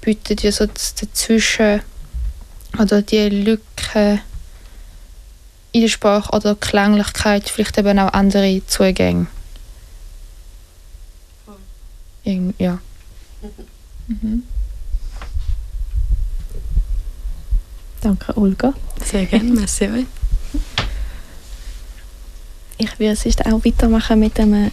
[0.00, 1.82] bietet ja so das dazwischen
[2.78, 4.20] oder die Lücke
[5.72, 9.26] in der Sprache oder Klänglichkeit vielleicht eben auch andere Zugänge.
[12.24, 12.78] Ja.
[14.08, 14.42] Mhm.
[18.00, 18.74] Danke, Olga.
[19.04, 20.06] Sehr gerne, merci euch.
[22.78, 24.70] Ich würde sonst auch weitermachen mit einem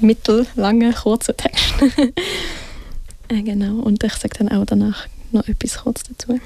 [0.00, 1.74] mittellangen, kurzen Text.
[3.28, 6.40] äh, genau, und ich sage dann auch danach noch etwas kurz dazu.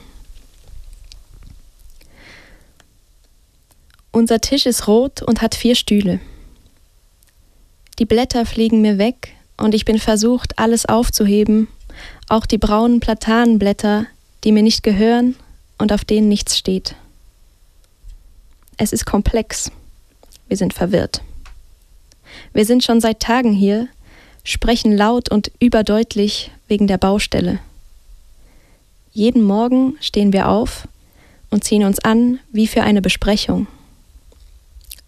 [4.12, 6.20] Unser Tisch ist rot und hat vier Stühle.
[7.98, 11.68] Die Blätter fliegen mir weg und ich bin versucht, alles aufzuheben,
[12.28, 14.06] auch die braunen Platanenblätter,
[14.44, 15.36] die mir nicht gehören
[15.78, 16.96] und auf denen nichts steht.
[18.76, 19.70] Es ist komplex.
[20.48, 21.22] Wir sind verwirrt.
[22.52, 23.88] Wir sind schon seit Tagen hier,
[24.44, 27.60] sprechen laut und überdeutlich wegen der Baustelle.
[29.12, 30.88] Jeden Morgen stehen wir auf
[31.50, 33.66] und ziehen uns an wie für eine Besprechung.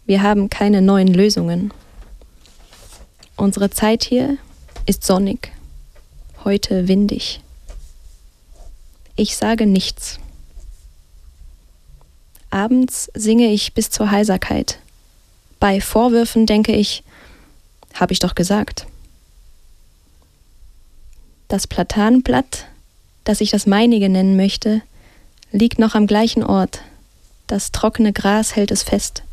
[0.07, 1.73] Wir haben keine neuen Lösungen.
[3.37, 4.39] Unsere Zeit hier
[4.87, 5.53] ist sonnig,
[6.45, 7.41] heute windig.
[9.17, 10.21] Ich sage nichts.
[12.51, 14.79] Abends singe ich bis zur Heiserkeit.
[15.59, 17.03] Bei Vorwürfen denke ich,
[17.95, 18.87] habe ich doch gesagt.
[21.49, 22.67] Das Platanenblatt,
[23.25, 24.83] das ich das meinige nennen möchte,
[25.51, 26.83] liegt noch am gleichen Ort.
[27.49, 29.25] Das trockene Gras hält es fest.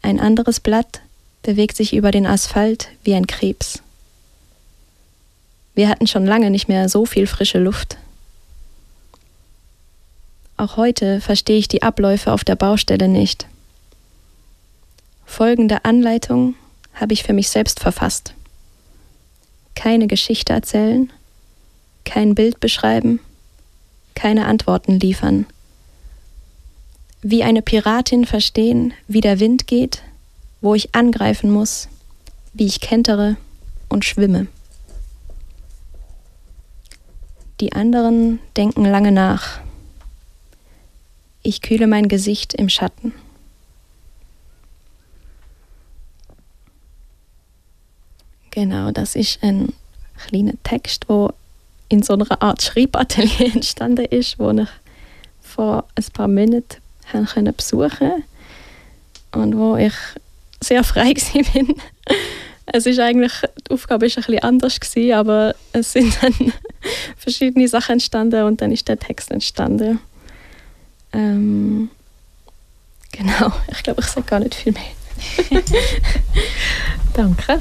[0.00, 1.02] Ein anderes Blatt
[1.42, 3.82] bewegt sich über den Asphalt wie ein Krebs.
[5.74, 7.96] Wir hatten schon lange nicht mehr so viel frische Luft.
[10.56, 13.46] Auch heute verstehe ich die Abläufe auf der Baustelle nicht.
[15.24, 16.54] Folgende Anleitung
[16.92, 18.34] habe ich für mich selbst verfasst.
[19.74, 21.10] Keine Geschichte erzählen,
[22.04, 23.20] kein Bild beschreiben,
[24.14, 25.46] keine Antworten liefern.
[27.22, 30.02] Wie eine Piratin verstehen, wie der Wind geht,
[30.60, 31.88] wo ich angreifen muss,
[32.52, 33.36] wie ich kentere
[33.88, 34.46] und schwimme.
[37.60, 39.60] Die anderen denken lange nach.
[41.42, 43.12] Ich kühle mein Gesicht im Schatten.
[48.50, 49.72] Genau, das ist ein
[50.26, 51.32] kleiner Text, wo
[51.88, 54.68] in so einer Art Schreibatelier entstanden ist, wo ich
[55.40, 58.24] vor ein paar haben besuchen
[59.32, 59.94] und wo ich
[60.62, 61.14] sehr frei
[61.52, 61.74] bin.
[62.66, 63.32] Es ist eigentlich,
[63.66, 66.34] die Aufgabe war ein bisschen anders, gewesen, aber es sind dann
[67.16, 69.98] verschiedene Sachen entstanden und dann ist der Text entstanden.
[71.12, 71.90] Ähm,
[73.10, 75.60] genau, ich glaube, ich sage gar nicht viel mehr.
[77.14, 77.60] Danke.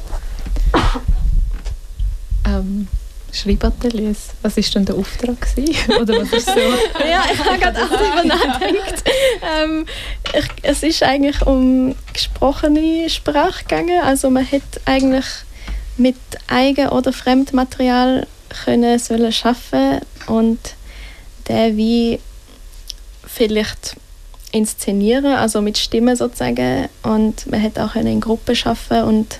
[2.45, 2.87] Ähm,
[3.31, 5.39] Schreibateliers, was war denn der Auftrag?
[5.41, 5.93] Gewesen?
[5.99, 6.59] Oder was ist so?
[6.99, 9.03] ja, ich habe gerade auch darüber nachgedacht.
[9.41, 9.85] Ähm,
[10.33, 14.01] ich, es ist eigentlich um gesprochene Sprache gegangen.
[14.03, 15.25] Also man hätte eigentlich
[15.97, 16.17] mit
[16.47, 18.27] Eigen- oder Fremdmaterial
[18.63, 20.59] können sollen schaffen und
[21.47, 22.19] der wie
[23.25, 23.95] vielleicht
[24.51, 26.89] inszenieren, also mit Stimme sozusagen.
[27.03, 29.39] Und man hat auch in Gruppe schaffen und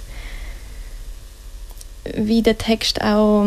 [2.16, 3.46] wie der Text auch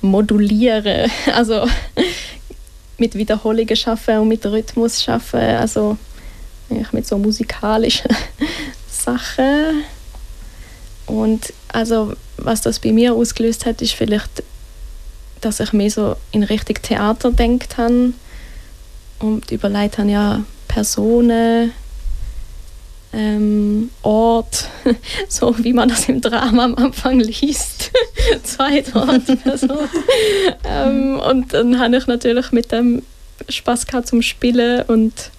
[0.00, 1.66] modulieren, also
[3.02, 5.96] mit Wiederholungen schaffen und mit Rhythmus schaffen, also
[6.92, 8.16] mit so musikalischen
[8.88, 9.82] Sachen.
[11.06, 14.44] Und also was das bei mir ausgelöst hat, ist vielleicht,
[15.40, 18.12] dass ich mehr so in Richtung Theater denkt habe
[19.18, 21.72] und überlegt habe, ja, Personen,
[23.12, 24.68] ähm, Ort,
[25.28, 27.90] so wie man das im Drama am Anfang liest.
[28.42, 29.88] Zweitort, Person.
[30.64, 33.02] ähm, und dann habe ich natürlich mit dem
[33.48, 35.30] Spaß gehabt zum Spielen und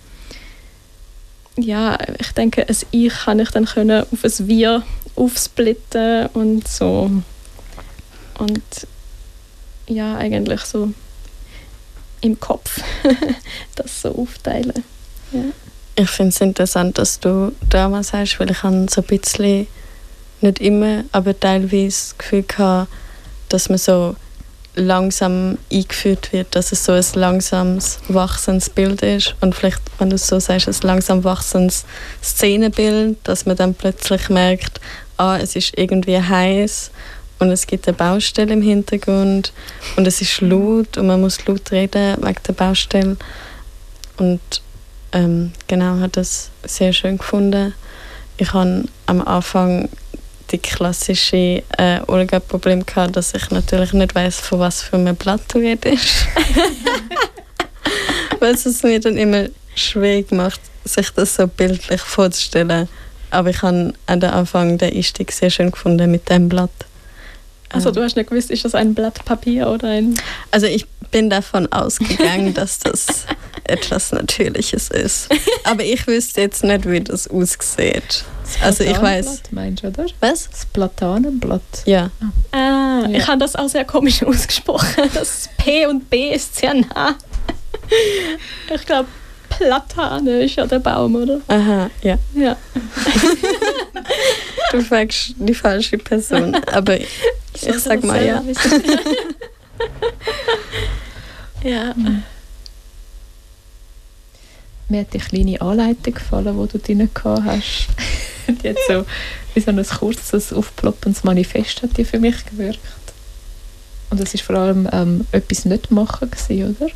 [1.55, 4.83] ja, ich denke, ein Ich kann ich dann können auf ein Wir
[5.15, 7.11] aufsplitten und so.
[8.39, 8.63] Und
[9.87, 10.91] ja, eigentlich so
[12.21, 12.81] im Kopf
[13.75, 14.83] das so aufteilen.
[15.31, 15.43] Ja.
[15.95, 19.67] Ich finde es interessant, dass du damals hast, weil ich habe so ein bisschen,
[20.41, 22.87] nicht immer, aber teilweise das Gefühl hatte,
[23.49, 24.15] dass man so
[24.75, 29.35] langsam eingeführt wird, dass es so ein langsames, wachsendes Bild ist.
[29.41, 31.85] Und vielleicht, wenn du es so sagst, ein langsam wachsendes
[32.23, 34.81] Szenenbild, dass man dann plötzlich merkt,
[35.17, 36.89] ah, es ist irgendwie heiß
[37.37, 39.53] und es gibt eine Baustelle im Hintergrund
[39.95, 43.17] und es ist laut und man muss laut reden wegen der Baustelle.
[44.17, 44.41] Und
[45.13, 47.73] ähm, genau, habe das sehr schön gefunden.
[48.37, 49.89] Ich habe am Anfang
[50.51, 55.41] die klassische äh, Olga-Problem gehabt, dass ich natürlich nicht weiß, von was für einem Blatt
[55.53, 56.27] du redest.
[58.39, 59.45] Weil es mir dann immer
[59.75, 62.89] schwierig macht, sich das so bildlich vorzustellen.
[63.29, 66.71] Aber ich habe an der Anfang den Einstieg sehr schön gefunden mit dem Blatt.
[67.69, 70.13] Also du hast nicht gewusst, ist das ein Blatt Papier oder ein...
[70.51, 73.25] Also ich bin davon ausgegangen, dass das
[73.65, 75.29] etwas Natürliches ist.
[75.63, 78.25] Aber ich wüsste jetzt nicht, wie das aussieht.
[78.43, 79.43] Das also ich weiß.
[79.51, 80.05] meinst du, oder?
[80.19, 80.49] Was?
[80.49, 81.61] Das Platanenblatt.
[81.85, 82.11] Ja.
[82.51, 83.17] Ah, ja.
[83.17, 85.09] ich habe das auch sehr komisch ausgesprochen.
[85.13, 87.15] Das P und B ist sehr nah.
[88.73, 89.07] Ich glaube,
[89.49, 91.39] Platane ist ja der Baum, oder?
[91.47, 92.17] Aha, ja.
[92.33, 92.57] Ja.
[94.71, 97.07] du fragst die falsche Person, aber ich,
[97.61, 98.43] ich sag mal ja.
[101.63, 101.93] ja.
[104.89, 107.87] Mir hat die kleine Anleitung gefallen, die du drin gehabt hast.
[108.63, 109.05] die hat so
[109.53, 112.79] wie so ein kurzes, aufploppendes Manifest hat die für mich gewirkt.
[114.09, 116.91] Und es war vor allem ähm, etwas nicht machen, gewesen, oder?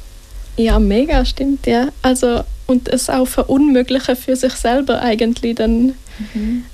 [0.58, 1.90] Ja, mega, stimmt, ja.
[2.02, 5.96] Also, und es auch verunmöglichen für sich selber eigentlich dann.
[6.34, 6.66] Mhm.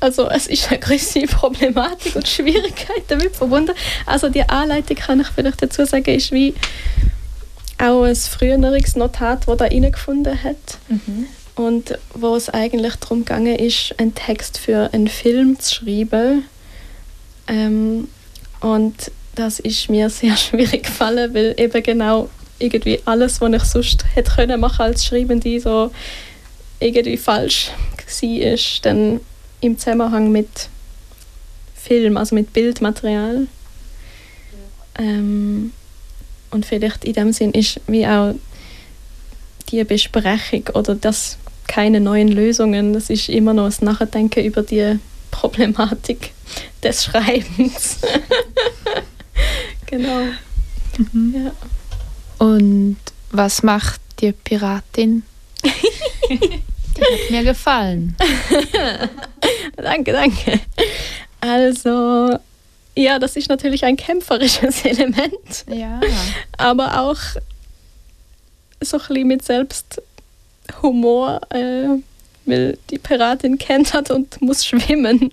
[0.00, 3.72] Also es ist eine große Problematik und Schwierigkeit damit verbunden.
[4.04, 6.54] Also die Anleitung, kann ich vielleicht dazu sagen, ist wie
[7.78, 10.78] auch ein früheres Notat, das da gefunden hat.
[10.88, 11.26] Mhm.
[11.56, 16.44] Und wo es eigentlich darum gegangen ist, einen Text für einen Film zu schreiben.
[17.46, 18.08] Ähm,
[18.60, 24.04] und das ist mir sehr schwierig gefallen, weil eben genau irgendwie alles, was ich sonst
[24.14, 25.90] hätte können machen als Schreibende, so
[26.80, 27.70] irgendwie falsch
[28.20, 29.20] war, dann
[29.60, 30.68] im Zusammenhang mit
[31.74, 33.46] Film, also mit Bildmaterial.
[34.96, 35.72] Ähm,
[36.54, 38.34] und vielleicht in dem Sinn ist wie auch
[39.70, 41.36] die Besprechung oder das
[41.66, 44.98] keine neuen Lösungen, das ist immer noch das Nachdenken über die
[45.30, 46.32] Problematik
[46.82, 47.98] des Schreibens.
[49.86, 50.20] genau.
[50.98, 51.34] Mhm.
[51.44, 52.46] Ja.
[52.46, 52.98] Und
[53.32, 55.24] was macht die Piratin?
[56.28, 58.16] die hat mir gefallen.
[59.76, 60.60] danke, danke.
[61.40, 62.38] Also,
[62.96, 65.64] ja, das ist natürlich ein kämpferisches Element.
[65.68, 66.00] Ja.
[66.56, 67.18] Aber auch
[68.80, 71.88] so ein bisschen mit Selbsthumor, äh,
[72.46, 75.32] weil die Piratin kennt hat und muss schwimmen.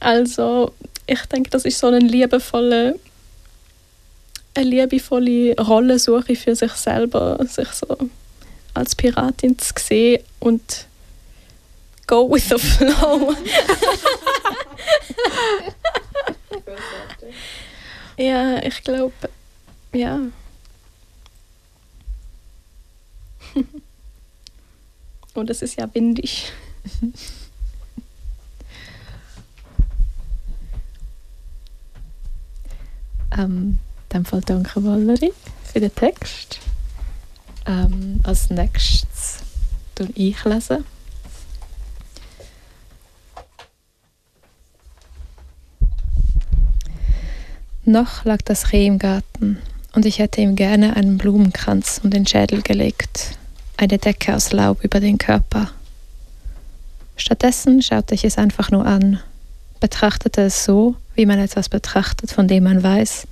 [0.00, 0.72] Also,
[1.06, 2.98] ich denke, das ist so eine liebevolle
[4.56, 7.98] eine liebevolle Rollensuche für sich selber, sich so
[8.72, 10.86] als Piratin zu sehen und
[12.06, 13.34] go with the flow.
[18.16, 19.12] ja, ich glaube,
[19.92, 20.20] ja.
[25.34, 26.52] Und es ist ja windig.
[33.36, 33.78] ähm,
[34.12, 35.32] dem Fall danke Valerie
[35.64, 36.60] für den Text.
[37.66, 39.38] Ähm, als nächstes
[39.94, 40.84] tue ich lesen.
[47.86, 49.58] Noch lag das Reh im Garten
[49.92, 53.36] und ich hätte ihm gerne einen Blumenkranz um den Schädel gelegt.
[53.76, 55.70] eine Decke aus Laub über den Körper.
[57.16, 59.20] Stattdessen schaute ich es einfach nur an,
[59.80, 63.26] betrachtete es so, wie man etwas betrachtet, von dem man weiß,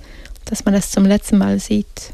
[0.45, 2.13] dass man es zum letzten Mal sieht.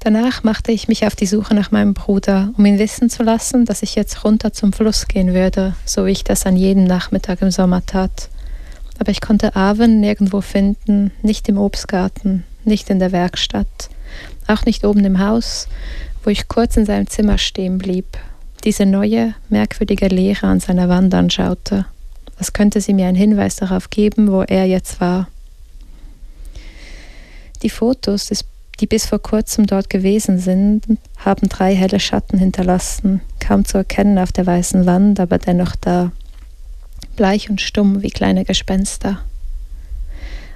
[0.00, 3.64] Danach machte ich mich auf die Suche nach meinem Bruder, um ihn wissen zu lassen,
[3.64, 7.42] dass ich jetzt runter zum Fluss gehen würde, so wie ich das an jedem Nachmittag
[7.42, 8.28] im Sommer tat.
[9.02, 13.90] Aber ich konnte Aven nirgendwo finden, nicht im Obstgarten, nicht in der Werkstatt,
[14.46, 15.66] auch nicht oben im Haus,
[16.22, 18.06] wo ich kurz in seinem Zimmer stehen blieb,
[18.62, 21.84] diese neue, merkwürdige Leere an seiner Wand anschaute.
[22.38, 25.26] Was könnte sie mir einen Hinweis darauf geben, wo er jetzt war?
[27.64, 28.30] Die Fotos,
[28.78, 30.84] die bis vor kurzem dort gewesen sind,
[31.16, 36.12] haben drei helle Schatten hinterlassen, kaum zu erkennen auf der weißen Wand, aber dennoch da,
[37.16, 39.22] bleich und stumm wie kleine Gespenster.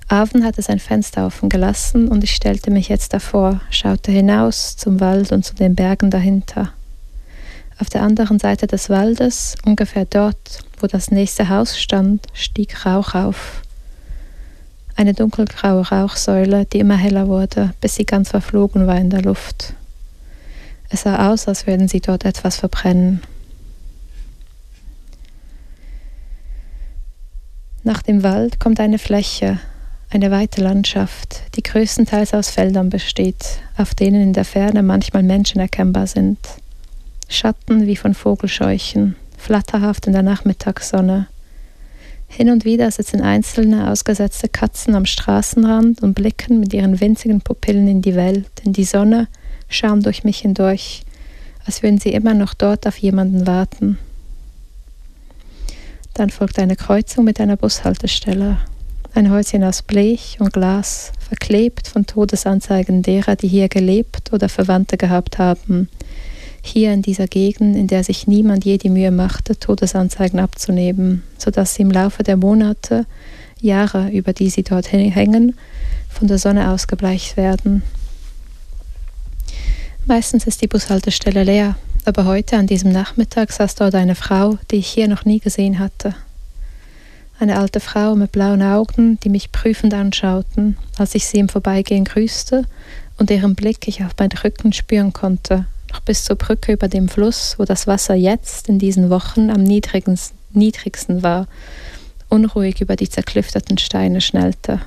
[0.09, 5.01] Aven hatte sein Fenster offen gelassen und ich stellte mich jetzt davor, schaute hinaus zum
[5.01, 6.73] Wald und zu den Bergen dahinter.
[7.79, 13.15] Auf der anderen Seite des Waldes, ungefähr dort, wo das nächste Haus stand, stieg Rauch
[13.15, 13.63] auf.
[14.95, 19.75] Eine dunkelgraue Rauchsäule, die immer heller wurde, bis sie ganz verflogen war in der Luft.
[20.89, 23.23] Es sah aus, als würden sie dort etwas verbrennen.
[27.87, 29.61] Nach dem Wald kommt eine Fläche,
[30.11, 35.61] eine weite Landschaft, die größtenteils aus Feldern besteht, auf denen in der Ferne manchmal Menschen
[35.61, 36.37] erkennbar sind.
[37.29, 41.29] Schatten wie von Vogelscheuchen, flatterhaft in der Nachmittagssonne.
[42.27, 47.87] Hin und wieder sitzen einzelne ausgesetzte Katzen am Straßenrand und blicken mit ihren winzigen Pupillen
[47.87, 49.29] in die Welt, in die Sonne,
[49.69, 51.05] schauen durch mich hindurch,
[51.67, 53.97] als würden sie immer noch dort auf jemanden warten.
[56.17, 58.57] Dann folgt eine Kreuzung mit einer Bushaltestelle.
[59.15, 64.97] Ein Häuschen aus Blech und Glas, verklebt von Todesanzeigen derer, die hier gelebt oder Verwandte
[64.97, 65.91] gehabt haben.
[66.63, 71.75] Hier in dieser Gegend, in der sich niemand je die Mühe machte, Todesanzeigen abzunehmen, sodass
[71.75, 73.05] sie im Laufe der Monate,
[73.61, 75.55] Jahre, über die sie dort hängen,
[76.09, 77.83] von der Sonne ausgebleicht werden.
[80.07, 81.77] Meistens ist die Bushaltestelle leer,
[82.07, 85.79] aber heute an diesem Nachmittag saß dort eine Frau, die ich hier noch nie gesehen
[85.79, 86.15] hatte
[87.39, 92.05] eine alte Frau mit blauen Augen, die mich prüfend anschauten, als ich sie im Vorbeigehen
[92.05, 92.65] grüßte
[93.19, 97.09] und ihren Blick ich auf meinen Rücken spüren konnte, noch bis zur Brücke über dem
[97.09, 101.47] Fluss, wo das Wasser jetzt in diesen Wochen am niedrigsten war,
[102.29, 104.81] unruhig über die zerklüfteten Steine schnellte.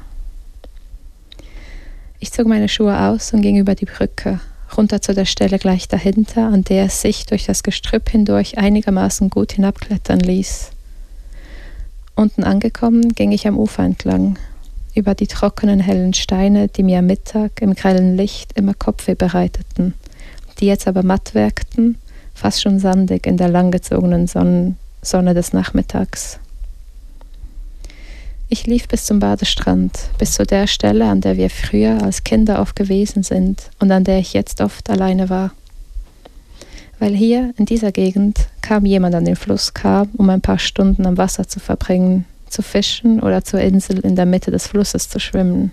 [2.20, 4.42] Ich zog meine Schuhe aus und ging über die Brücke,
[4.78, 9.30] runter zu der Stelle gleich dahinter, an der es sich durch das Gestrüpp hindurch einigermaßen
[9.30, 10.72] gut hinabklettern ließ.
[12.16, 14.38] Unten angekommen, ging ich am Ufer entlang,
[14.94, 19.94] über die trockenen hellen Steine, die mir am Mittag im grellen Licht immer Kopfweh bereiteten,
[20.60, 21.98] die jetzt aber matt wirkten,
[22.34, 26.40] fast schon sandig in der langgezogenen Sonne, Sonne des Nachmittags.
[28.50, 32.60] Ich lief bis zum Badestrand, bis zu der Stelle, an der wir früher als Kinder
[32.60, 35.52] oft gewesen sind und an der ich jetzt oft alleine war
[37.00, 41.06] weil hier in dieser Gegend kaum jemand an den Fluss kam, um ein paar Stunden
[41.06, 45.20] am Wasser zu verbringen, zu fischen oder zur Insel in der Mitte des Flusses zu
[45.20, 45.72] schwimmen.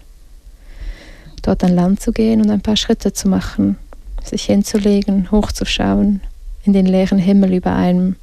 [1.42, 3.76] Dort an Land zu gehen und ein paar Schritte zu machen,
[4.22, 6.20] sich hinzulegen, hochzuschauen,
[6.64, 8.16] in den leeren Himmel über einem,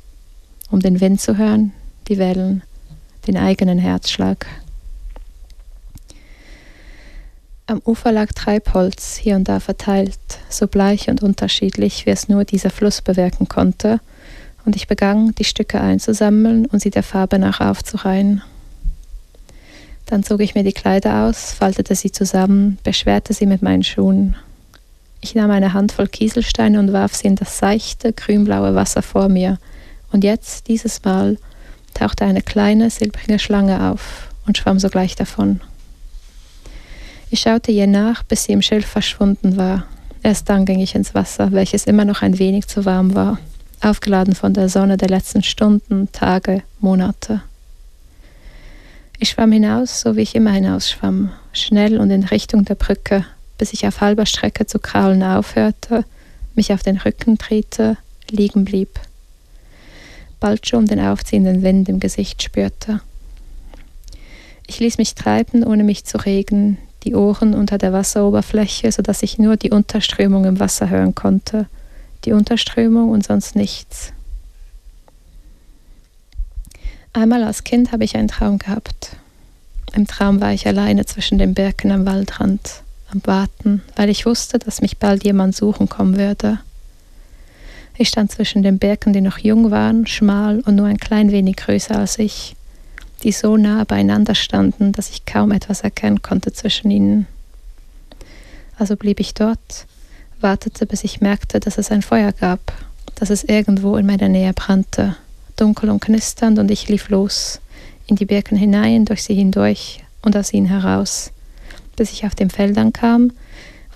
[0.71, 1.73] um den Wind zu hören,
[2.07, 2.63] die Wellen,
[3.27, 4.45] den eigenen Herzschlag.
[7.65, 10.19] Am Ufer lag Treibholz, hier und da verteilt,
[10.49, 13.99] so bleich und unterschiedlich, wie es nur dieser Fluss bewirken konnte,
[14.65, 18.41] und ich begann, die Stücke einzusammeln und sie der Farbe nach aufzureihen.
[20.05, 24.35] Dann zog ich mir die Kleider aus, faltete sie zusammen, beschwerte sie mit meinen Schuhen.
[25.21, 29.57] Ich nahm eine Handvoll Kieselsteine und warf sie in das seichte, grünblaue Wasser vor mir,
[30.11, 31.37] und jetzt, dieses Mal,
[31.93, 35.61] tauchte eine kleine, silbrige Schlange auf und schwamm sogleich davon.
[37.29, 39.85] Ich schaute ihr nach, bis sie im Schilf verschwunden war.
[40.21, 43.39] Erst dann ging ich ins Wasser, welches immer noch ein wenig zu warm war,
[43.81, 47.41] aufgeladen von der Sonne der letzten Stunden, Tage, Monate.
[49.19, 53.25] Ich schwamm hinaus, so wie ich immer hinausschwamm, schnell und in Richtung der Brücke,
[53.57, 56.05] bis ich auf halber Strecke zu kraulen aufhörte,
[56.55, 57.97] mich auf den Rücken drehte,
[58.29, 58.99] liegen blieb.
[60.43, 62.99] Bald schon den aufziehenden Wind im Gesicht spürte.
[64.67, 69.39] Ich ließ mich treiben, ohne mich zu regen, die Ohren unter der Wasseroberfläche, sodass ich
[69.39, 71.67] nur die Unterströmung im Wasser hören konnte.
[72.25, 74.11] Die Unterströmung und sonst nichts.
[77.13, 79.15] Einmal als Kind habe ich einen Traum gehabt.
[79.93, 82.83] Im Traum war ich alleine zwischen den Birken am Waldrand,
[83.13, 86.59] am Warten, weil ich wusste, dass mich bald jemand suchen kommen würde.
[87.95, 91.57] Ich stand zwischen den Birken, die noch jung waren, schmal und nur ein klein wenig
[91.57, 92.55] größer als ich,
[93.21, 97.27] die so nah beieinander standen, dass ich kaum etwas erkennen konnte zwischen ihnen.
[98.79, 99.85] Also blieb ich dort,
[100.41, 102.73] wartete, bis ich merkte, dass es ein Feuer gab,
[103.15, 105.15] dass es irgendwo in meiner Nähe brannte,
[105.55, 107.61] dunkel und knisternd, und ich lief los,
[108.07, 111.31] in die Birken hinein, durch sie hindurch und aus ihnen heraus,
[111.95, 113.31] bis ich auf den Feldern kam,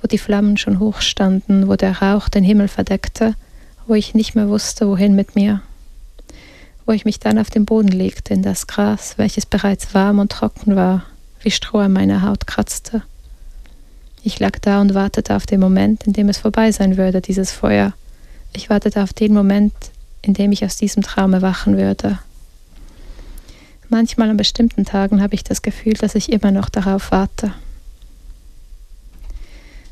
[0.01, 3.33] wo die Flammen schon hoch standen, wo der Rauch den Himmel verdeckte,
[3.87, 5.61] wo ich nicht mehr wusste, wohin mit mir,
[6.85, 10.31] wo ich mich dann auf den Boden legte in das Gras, welches bereits warm und
[10.31, 11.05] trocken war,
[11.41, 13.01] wie Stroh an meiner Haut kratzte.
[14.23, 17.51] Ich lag da und wartete auf den Moment, in dem es vorbei sein würde, dieses
[17.51, 17.93] Feuer.
[18.53, 19.73] Ich wartete auf den Moment,
[20.21, 22.19] in dem ich aus diesem Traum erwachen würde.
[23.89, 27.53] Manchmal an bestimmten Tagen habe ich das Gefühl, dass ich immer noch darauf warte.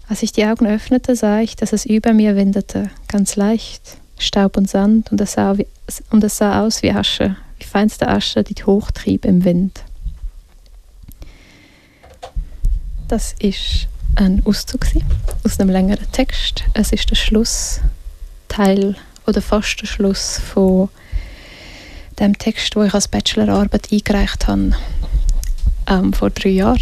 [0.08, 4.56] Als ich die Augen öffnete, sah ich, dass es über mir windete, ganz leicht, Staub
[4.56, 5.68] und Sand, und es sah, wie,
[6.12, 9.84] und es sah aus wie Asche, wie feinste Asche, die hochtrieb im Wind.
[13.08, 14.86] Das ist ein Auszug
[15.44, 16.64] aus einem längeren Text.
[16.74, 18.96] Es ist der Schlussteil
[19.28, 20.90] oder fast der Schluss von
[22.20, 24.72] dem Text, wo ich als Bachelorarbeit eingereicht habe,
[25.88, 26.80] ähm, vor drei Jahren.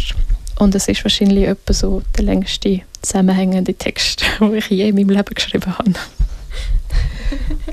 [0.56, 5.10] Und es ist wahrscheinlich etwa so der längste zusammenhängende Text, den ich je in meinem
[5.10, 5.92] Leben geschrieben habe.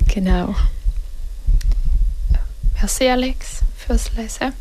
[0.14, 0.56] genau.
[2.76, 4.54] Merci Alex fürs Lesen.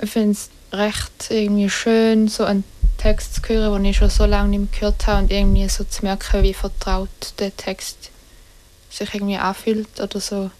[0.00, 2.64] Ich finde es recht irgendwie schön, so einen
[2.96, 5.84] Text zu hören, den ich schon so lange nicht mehr gehört habe und irgendwie so
[5.84, 8.10] zu merken, wie vertraut der Text
[8.90, 10.50] sich irgendwie anfühlt oder so.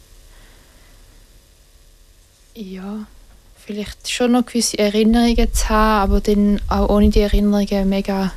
[2.54, 3.06] Ja
[3.68, 8.32] vielleicht schon noch gewisse Erinnerungen zu haben, aber dann auch ohne die Erinnerungen mega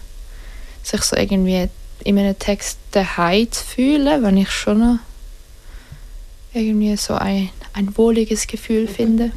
[0.84, 1.70] sich so irgendwie
[2.04, 5.00] in einem Text daheim zu fühlen, wenn ich schon noch
[6.54, 9.32] irgendwie so ein, ein wohliges Gefühl finde.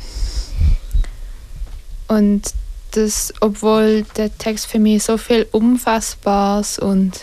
[2.09, 2.43] Und
[2.91, 7.21] das, obwohl der Text für mich so viel Unfassbares und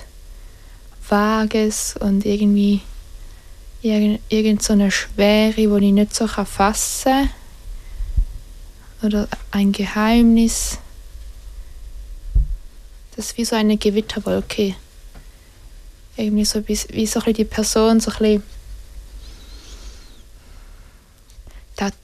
[1.09, 2.80] Vages und irgendwie
[3.82, 7.30] irgend, irgend so eine Schwere, die ich nicht so fassen kann,
[9.02, 10.78] oder ein Geheimnis.
[13.16, 14.76] Das ist wie so eine Gewitterwolke.
[16.18, 18.43] Irgendwie so wie, wie so die Person so ein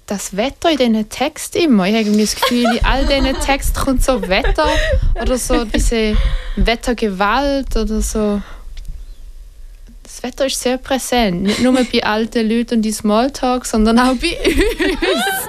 [0.08, 1.86] das, Wetter in diesen Text immer.
[1.86, 4.68] Ich habe irgendwie das Gefühl, in all diesen Text kommt so Wetter
[5.22, 6.18] oder so diese
[6.56, 8.42] Wettergewalt oder so.
[10.04, 11.44] Das Wetter ist sehr präsent.
[11.44, 15.47] Nicht nur bei alten Leuten und die Smalltalk, sondern auch bei uns.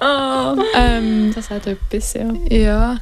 [0.00, 0.62] Oh.
[0.74, 2.32] ähm, das hat etwas, ja.
[2.48, 2.96] Ja.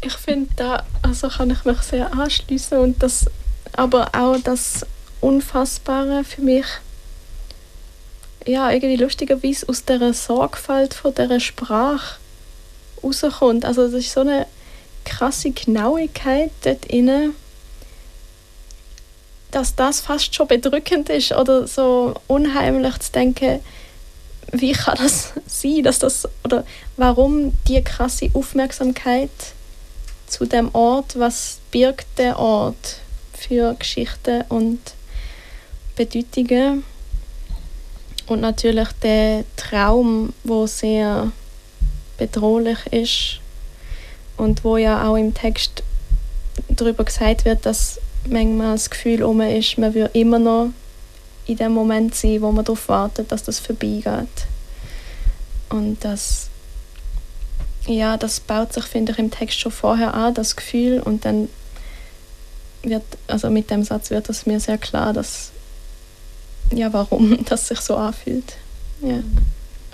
[0.00, 3.26] Ich finde, da also kann ich mich sehr anschließen und das,
[3.72, 4.86] aber auch das
[5.20, 6.66] Unfassbare für mich,
[8.46, 12.18] ja, irgendwie lustigerweise aus der Sorgfalt von der Sprache
[13.02, 13.64] rauskommt.
[13.64, 14.46] Also das ist so eine
[15.04, 17.30] krasse Genauigkeit dort inne
[19.54, 23.60] dass das fast schon bedrückend ist oder so unheimlich zu denken,
[24.60, 26.64] wie kann das sein, dass das oder
[26.96, 29.30] warum die krasse Aufmerksamkeit
[30.26, 32.98] zu dem Ort, was birgt der Ort
[33.32, 34.80] für Geschichten und
[35.96, 36.84] Bedeutungen?
[38.26, 41.30] Und natürlich der Traum, wo sehr
[42.16, 43.40] bedrohlich ist
[44.36, 45.82] und wo ja auch im Text
[46.68, 50.70] darüber gesagt wird, dass manchmal das Gefühl um ist, man würde immer noch
[51.46, 54.46] in dem Moment sein, wo man darauf wartet, dass das vorbeigeht.
[55.68, 56.48] Und das,
[57.86, 61.00] ja, das baut sich, finde ich, im Text schon vorher an, das Gefühl.
[61.00, 61.48] Und dann
[62.82, 65.50] wird, also mit dem Satz wird es mir sehr klar, dass,
[66.72, 68.56] ja, warum das sich so anfühlt.
[69.02, 69.20] Ja.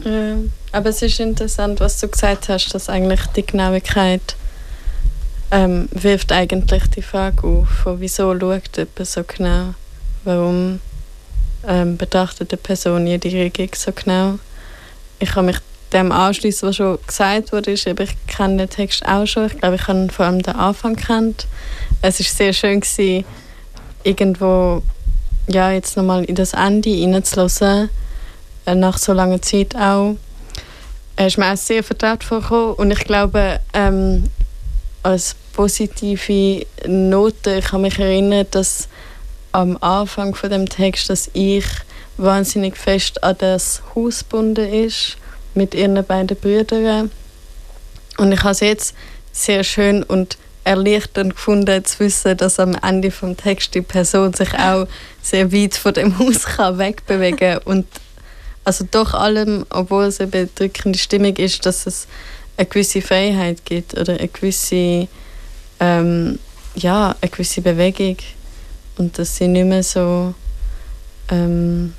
[0.05, 0.36] Ja,
[0.72, 4.34] aber es ist interessant, was du gesagt hast, dass eigentlich die Genauigkeit
[5.51, 9.74] ähm, wirft eigentlich die Frage auf, von wieso schaut jemand so genau?
[10.24, 10.80] Warum
[11.66, 14.38] ähm, betrachtet eine Person jede Regung so genau?
[15.18, 15.58] Ich kann mich
[15.92, 17.72] dem anschließen, was schon gesagt wurde.
[17.72, 17.84] Ich
[18.26, 19.46] kenne den Text auch schon.
[19.46, 21.46] Ich glaube, ich habe vor allem den Anfang kennt.
[22.02, 23.24] Es ist sehr schön gewesen,
[24.04, 24.82] irgendwo
[25.48, 27.90] ja jetzt nochmal in das Ende hineinzulassen,
[28.66, 30.16] äh, nach so langer Zeit auch.
[31.16, 34.24] Er ist mir auch sehr vertraut vorgekommen und ich glaube, ähm,
[35.02, 37.58] als positive Note.
[37.58, 38.88] Ich kann mich erinnern, dass
[39.53, 41.64] am Anfang von dem Text, dass ich
[42.16, 45.16] wahnsinnig fest an das Haus gebunden ist
[45.55, 47.11] mit ihren beiden Brüdern.
[48.18, 48.94] Und ich habe es jetzt
[49.32, 54.53] sehr schön und erleichternd gefunden, zu wissen, dass am Ende vom Text die Person sich
[54.55, 54.86] auch
[55.22, 57.86] sehr weit von dem Haus kann wegbewegen und
[58.64, 62.07] also doch allem, obwohl es eine bedrückende Stimmung ist, dass es
[62.57, 65.09] eine gewisse Freiheit gibt oder eine gewisse,
[65.80, 66.38] ähm,
[66.74, 68.18] ja, eine gewisse Bewegung
[68.99, 70.34] und dass sie nicht mehr so
[71.30, 71.95] ähm,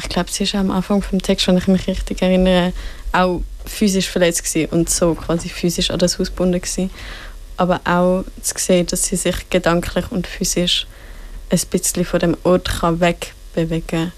[0.00, 2.72] ich glaube, sie ist am Anfang vom Text, wenn ich mich richtig erinnere,
[3.12, 6.90] auch physisch verletzt gewesen und so quasi physisch an das Haus gebunden gewesen.
[7.56, 10.86] Aber auch zu sehen, dass sie sich gedanklich und physisch
[11.50, 14.12] ein bisschen von dem Ort kann wegbewegen kann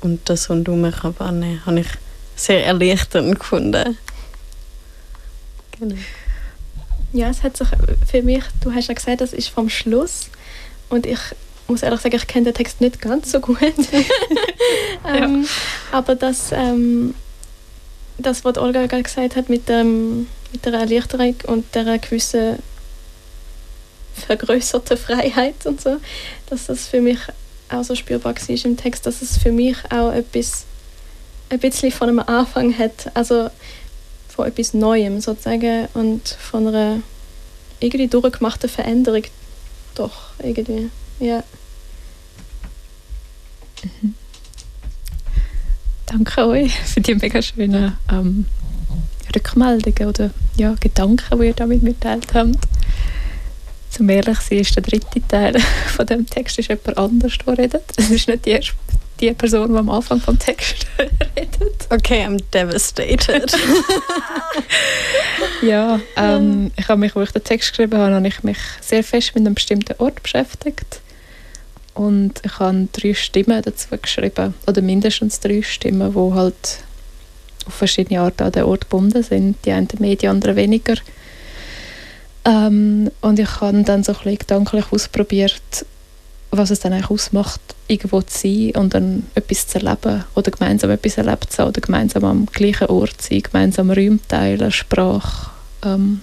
[0.00, 1.86] und das rundherum kann wahrnehmen habe ich
[2.34, 3.96] sehr erleichternd gefunden.
[5.78, 5.94] Genau.
[7.12, 7.68] Ja, es hat sich
[8.10, 10.30] für mich, du hast ja gesagt, das ist vom Schluss
[10.88, 11.20] und ich
[11.72, 13.58] muss ehrlich sagen, ich kenne den Text nicht ganz so gut.
[15.06, 15.48] ähm, ja.
[15.90, 17.14] Aber das, ähm,
[18.18, 22.58] das, was Olga gerade gesagt hat mit, dem, mit der Erleichterung und der gewissen
[24.26, 25.96] vergrößerten Freiheit und so,
[26.46, 27.18] dass das für mich
[27.70, 30.64] auch so spürbar war im Text, dass es für mich auch etwas
[31.48, 33.48] ein bisschen von einem Anfang hat, also
[34.28, 37.00] von etwas Neuem sozusagen und von einer
[37.80, 39.22] irgendwie durchgemachten Veränderung
[39.94, 41.42] doch irgendwie, ja.
[43.82, 44.14] Mhm.
[46.06, 48.46] Danke euch für die mega schönen ähm,
[49.34, 52.56] Rückmeldungen oder ja, Gedanken, die ihr da mit mir geteilt habt.
[53.90, 55.58] Zum ehrlich sein ist der dritte Teil
[55.96, 57.84] von dem Text ist jemand anders, der redet.
[57.96, 58.58] Es ist nicht die,
[59.20, 61.86] die Person, die am Anfang vom Text redet.
[61.90, 63.52] Okay, I'm devastated.
[65.62, 69.04] ja, ähm, ich habe mich, als ich den Text geschrieben habe, habe ich mich sehr
[69.04, 71.00] fest mit einem bestimmten Ort beschäftigt
[71.94, 76.84] und ich habe drei Stimmen dazu geschrieben, oder mindestens drei Stimmen, die halt
[77.66, 79.56] auf verschiedene Arten an den Ort gebunden sind.
[79.64, 80.94] Die einen mehr, die anderen weniger.
[82.44, 85.86] Ähm, und ich habe dann so ein bisschen gedanklich ausprobiert,
[86.50, 90.90] was es dann eigentlich ausmacht, irgendwo zu sein und dann etwas zu erleben oder gemeinsam
[90.90, 95.50] etwas erlebt zu haben oder gemeinsam am gleichen Ort zu sein, gemeinsam Räume teilen, Sprache,
[95.84, 96.20] ähm,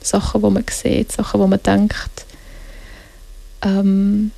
[0.00, 2.26] Sachen, die man sieht, Sachen, die man denkt.
[3.62, 4.30] Ähm,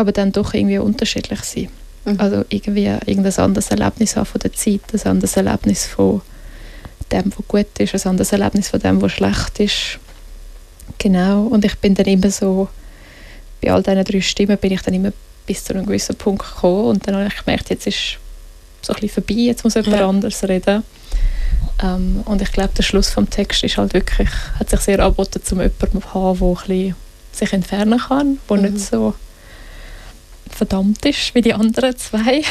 [0.00, 1.68] aber dann doch irgendwie unterschiedlich sein.
[2.06, 2.18] Mhm.
[2.18, 6.22] Also irgendwie irgendein anderes Erlebnis haben von der Zeit, ein anderes Erlebnis von
[7.12, 9.98] dem, was gut ist, ein anderes Erlebnis von dem, was schlecht ist.
[10.98, 12.68] Genau, und ich bin dann immer so,
[13.60, 15.12] bei all diesen drei Stimmen bin ich dann immer
[15.46, 18.18] bis zu einem gewissen Punkt gekommen und dann habe ich gemerkt, jetzt ist
[18.80, 20.08] so ein bisschen vorbei, jetzt muss jemand ja.
[20.08, 20.82] anders reden.
[21.82, 25.42] Ähm, und ich glaube, der Schluss vom Text ist halt wirklich, hat sich sehr angeboten,
[25.50, 26.94] um jemanden zu haben, der
[27.32, 28.62] sich entfernen kann, der mhm.
[28.62, 29.14] nicht so
[30.50, 32.42] verdammt ist wie die anderen zwei.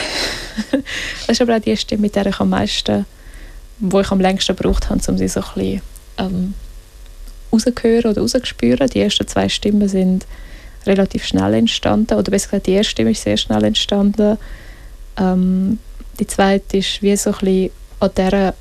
[0.72, 3.06] das ist aber auch die Stimme, mit der ich am meisten,
[3.80, 5.82] wo ich am längsten gebraucht habe, um sie so ein bisschen
[6.18, 6.54] ähm,
[7.52, 8.90] rauszuhören oder rauszuspüren.
[8.90, 10.26] Die ersten zwei Stimmen sind
[10.86, 14.38] relativ schnell entstanden, oder besser gesagt, die erste Stimme ist sehr schnell entstanden.
[15.18, 15.80] Ähm,
[16.20, 18.54] die zweite ist wie so ein bisschen an dieser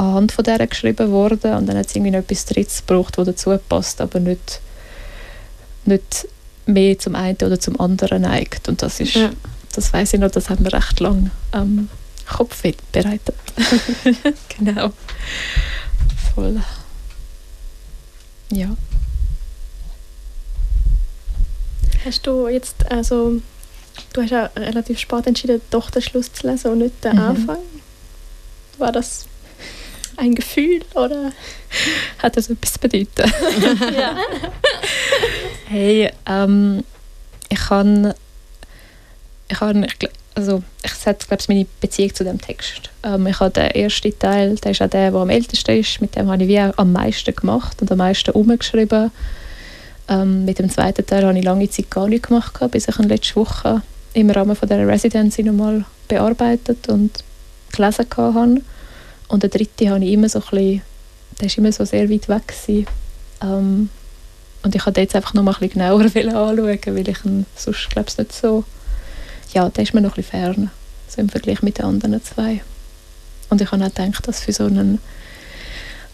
[0.00, 3.26] anhand von der geschrieben worden und dann hat es irgendwie noch etwas Drittes gebraucht, das
[3.26, 4.60] dazu passt, aber nicht,
[5.84, 6.26] nicht
[6.66, 8.68] mehr zum einen oder zum anderen neigt.
[8.68, 9.30] Und das ist, ja.
[9.74, 11.88] das weiß ich noch, das haben wir recht lang am
[12.26, 13.34] Kopf bereitet.
[14.58, 14.92] genau.
[16.34, 16.60] Voll.
[18.52, 18.76] Ja.
[22.04, 23.40] Hast du jetzt, also,
[24.12, 27.22] du hast ja relativ spät entschieden, doch den Schluss zu lesen und nicht den mhm.
[27.22, 27.58] Anfang.
[28.78, 29.26] War das
[30.20, 31.32] ein Gefühl oder
[32.18, 33.08] hat das etwas zu bedeuten?
[33.98, 34.16] ja.
[35.68, 36.84] hey, ähm,
[37.48, 38.14] ich kann,
[39.48, 42.90] ich kann, ich, also ich sage, glaube meine Beziehung zu dem Text.
[43.02, 46.14] Ähm, ich habe den ersten Teil, der ist auch der, der am ältesten ist, mit
[46.16, 49.10] dem habe ich wie am meisten gemacht und am meisten umgeschrieben.
[50.08, 53.08] Ähm, mit dem zweiten Teil habe ich lange Zeit gar nichts gemacht, bis ich ihn
[53.08, 57.24] letzte Woche im Rahmen von der Residency nochmal bearbeitet und
[57.72, 58.60] gelesen habe.
[59.30, 60.82] Und der dritte habe ich immer so ein bisschen,
[61.40, 62.86] der ist immer so sehr weit weg gewesen.
[63.42, 63.88] Ähm,
[64.62, 66.00] und ich wollte jetzt einfach noch mal ein bisschen genauer
[66.50, 68.64] anschauen, weil ich ihn sonst, glaube ich, nicht so...
[69.54, 70.70] Ja, der ist mir noch ein bisschen fern,
[71.08, 72.60] so im Vergleich mit den anderen zwei.
[73.48, 75.00] Und ich habe auch gedacht, dass für so einen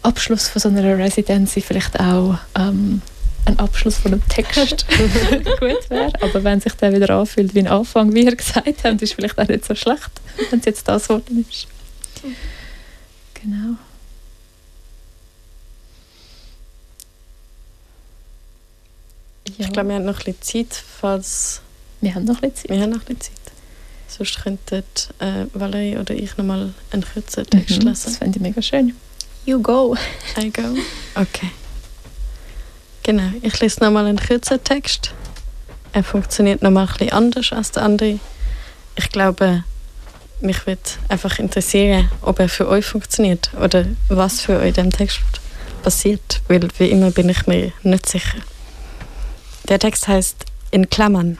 [0.02, 3.02] Abschluss von so einer Residency vielleicht auch ähm,
[3.44, 4.86] ein Abschluss von einem Text
[5.60, 6.12] gut wäre.
[6.20, 9.38] Aber wenn sich der wieder anfühlt wie ein Anfang, wie ihr gesagt habt, ist vielleicht
[9.38, 10.10] auch nicht so schlecht,
[10.50, 11.66] wenn es jetzt das Wort ist.
[13.46, 13.76] Genau.
[19.56, 19.66] Ja.
[19.66, 21.60] Ich glaube, wir haben noch ein bisschen Zeit, falls...
[22.00, 22.70] Wir haben noch ein bisschen Zeit.
[22.70, 23.52] Wir haben noch ein bisschen Zeit.
[24.08, 24.82] Sonst könnten
[25.20, 28.04] äh, Valerie oder ich nochmal einen kürzeren Text mhm, lesen.
[28.04, 28.96] Das fände ich mega schön.
[29.44, 29.96] You go.
[30.36, 30.76] I go.
[31.14, 31.50] Okay.
[33.04, 35.12] Genau, ich lese nochmal einen kürzeren Text.
[35.92, 38.18] Er funktioniert nochmal ein bisschen anders als der andere.
[38.96, 39.62] Ich glaube,
[40.40, 44.90] mich würde einfach interessieren, ob er für euch funktioniert oder was für euch in dem
[44.90, 45.20] Text
[45.82, 48.38] passiert, weil wie immer bin ich mir nicht sicher.
[49.68, 51.38] Der Text heißt in Klammern.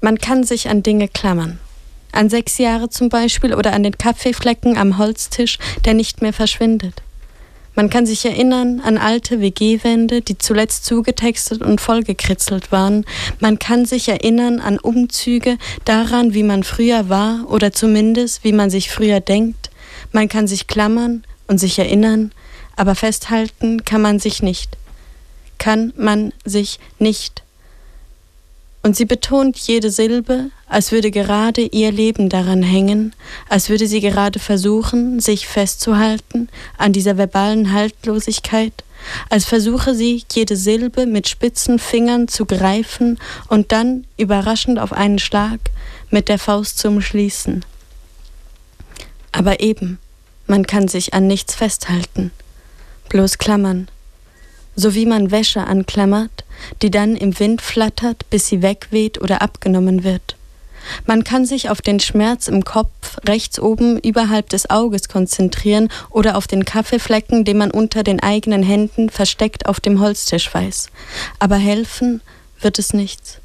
[0.00, 1.58] Man kann sich an Dinge klammern.
[2.12, 7.02] An sechs Jahre zum Beispiel oder an den Kaffeeflecken am Holztisch, der nicht mehr verschwindet.
[7.80, 13.06] Man kann sich erinnern an alte WG-Wände, die zuletzt zugetextet und vollgekritzelt waren.
[13.38, 15.56] Man kann sich erinnern an Umzüge,
[15.86, 19.70] daran, wie man früher war oder zumindest, wie man sich früher denkt.
[20.12, 22.32] Man kann sich klammern und sich erinnern,
[22.76, 24.76] aber festhalten kann man sich nicht.
[25.56, 27.42] Kann man sich nicht.
[28.82, 33.14] Und sie betont jede Silbe, als würde gerade ihr Leben daran hängen,
[33.48, 38.72] als würde sie gerade versuchen, sich festzuhalten an dieser verbalen Haltlosigkeit,
[39.28, 43.18] als versuche sie jede Silbe mit spitzen Fingern zu greifen
[43.48, 45.60] und dann, überraschend auf einen Schlag,
[46.10, 47.64] mit der Faust zu umschließen.
[49.32, 49.98] Aber eben,
[50.46, 52.30] man kann sich an nichts festhalten,
[53.08, 53.88] bloß klammern,
[54.80, 56.44] so wie man Wäsche anklammert,
[56.82, 60.36] die dann im Wind flattert, bis sie wegweht oder abgenommen wird.
[61.06, 66.38] Man kann sich auf den Schmerz im Kopf rechts oben überhalb des Auges konzentrieren oder
[66.38, 70.88] auf den Kaffeeflecken, den man unter den eigenen Händen versteckt auf dem Holztisch weiß.
[71.38, 72.22] Aber helfen
[72.60, 73.38] wird es nichts.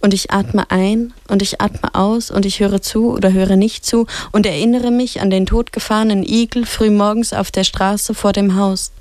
[0.00, 3.84] Und ich atme ein und ich atme aus und ich höre zu oder höre nicht
[3.84, 8.92] zu und erinnere mich an den totgefahrenen Igel frühmorgens auf der Straße vor dem Haus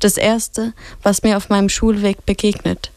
[0.00, 0.72] das Erste,
[1.02, 2.90] was mir auf meinem Schulweg begegnet,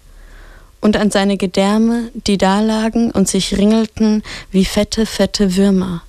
[0.81, 6.03] und an seine Gedärme, die dalagen und sich ringelten wie fette, fette Würmer.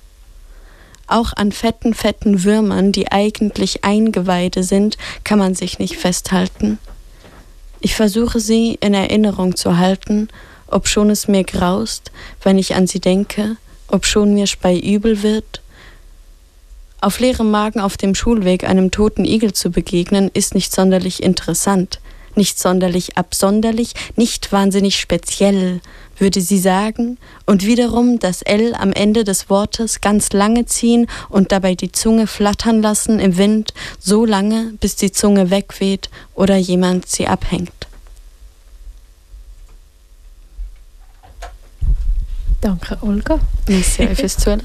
[1.07, 6.79] Auch an fetten, fetten Würmern, die eigentlich Eingeweide sind, kann man sich nicht festhalten.
[7.79, 10.29] Ich versuche sie in Erinnerung zu halten,
[10.67, 15.21] ob schon es mir graust, wenn ich an sie denke, ob schon mir spei übel
[15.21, 15.61] wird,
[17.01, 21.99] auf leerem Magen auf dem Schulweg einem toten Igel zu begegnen, ist nicht sonderlich interessant,
[22.35, 25.81] nicht sonderlich absonderlich, nicht wahnsinnig speziell,
[26.17, 31.51] würde sie sagen, und wiederum das L am Ende des Wortes ganz lange ziehen und
[31.51, 37.07] dabei die Zunge flattern lassen im Wind, so lange, bis die Zunge wegweht oder jemand
[37.07, 37.71] sie abhängt.
[42.61, 43.39] Danke, Olga.
[43.67, 44.61] Merci fürs Zuhören.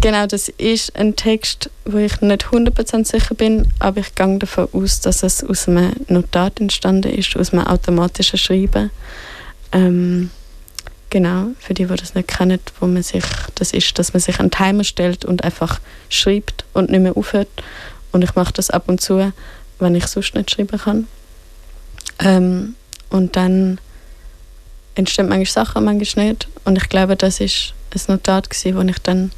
[0.00, 4.68] Genau, das ist ein Text, wo ich nicht 100% sicher bin, aber ich gehe davon
[4.72, 8.90] aus, dass es aus einem Notat entstanden ist, aus einem automatischen Schreiben.
[9.72, 10.30] Ähm,
[11.08, 13.24] genau, für die, die das nicht kennen, wo man sich,
[13.54, 17.48] das ist, dass man sich einen Timer stellt und einfach schreibt und nicht mehr aufhört.
[18.12, 19.32] Und ich mache das ab und zu,
[19.78, 21.08] wenn ich sonst nicht schreiben kann.
[22.18, 22.74] Ähm,
[23.08, 23.78] und dann
[24.94, 26.48] entstehen manchmal Sachen, manchmal nicht.
[26.64, 29.32] Und ich glaube, das ist ein Notat, wo ich dann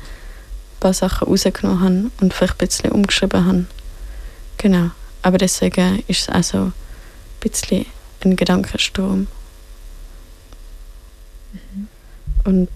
[0.82, 3.66] paar Sachen rausgenommen habe und vielleicht ein bisschen umgeschrieben habe.
[4.58, 4.90] Genau.
[5.22, 6.72] Aber deswegen ist es auch so ein
[7.40, 7.86] bisschen
[8.24, 9.28] ein Gedankensturm.
[11.52, 11.88] Mhm.
[12.44, 12.68] Und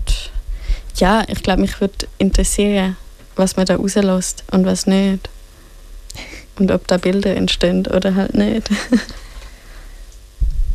[0.94, 2.96] ja, ich glaube, mich würde interessieren,
[3.34, 5.28] was man da rauslässt und was nicht.
[6.59, 8.70] Und ob da Bilder entstehen oder halt nicht.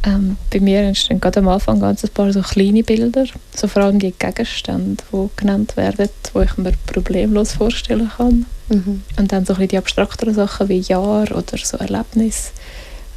[0.04, 3.26] Ähm, bei mir entstehen gerade am Anfang ganz ein paar so kleine Bilder,
[3.56, 8.48] so vor allem die Gegenstände, die genannt werden, die ich mir problemlos vorstellen kann.
[8.70, 9.04] Mhm.
[9.18, 12.52] Und dann so ein bisschen die abstrakteren Sachen wie Jahr oder so Erlebnis,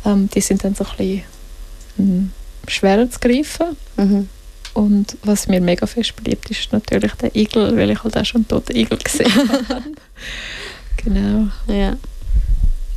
[0.04, 1.22] ähm, die sind dann so ein bisschen
[1.98, 2.32] ähm,
[2.68, 3.76] schwerer zu greifen.
[3.96, 4.28] Mhm.
[4.74, 8.46] Und was mir mega fest beliebt ist, natürlich der Igel, weil ich halt auch schon
[8.46, 9.82] tote Igel gesehen habe.
[11.02, 11.48] genau.
[11.68, 11.96] Ja.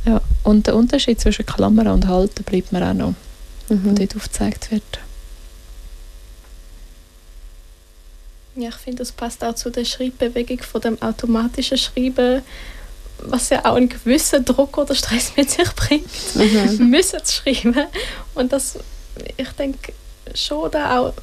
[0.04, 0.20] ja.
[0.42, 3.14] Und der Unterschied zwischen Klammer und Halten bleibt mir auch noch
[3.68, 3.94] mhm.
[3.94, 5.00] dort aufgezeigt wird.
[8.56, 12.42] Ja, ich finde, das passt auch zu der Schreibbewegung von dem automatischen Schreiben,
[13.20, 16.90] was ja auch einen gewissen Druck oder Stress mit sich bringt, mhm.
[16.90, 17.86] müssen zu schreiben.
[18.34, 18.78] Und das,
[19.36, 19.92] ich denke,
[20.34, 21.14] schon da auch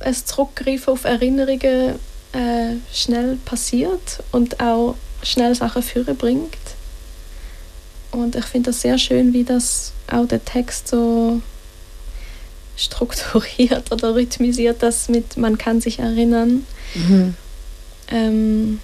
[0.00, 1.98] ein Zurückgreifen auf Erinnerungen
[2.32, 6.56] äh, schnell passiert und auch schnell Sachen führen bringt.
[8.10, 11.42] Und ich finde das sehr schön, wie das auch der Text so
[12.76, 16.66] strukturiert oder rhythmisiert, dass mit man kann sich erinnern.
[16.94, 17.34] Mhm.
[18.10, 18.80] Ähm,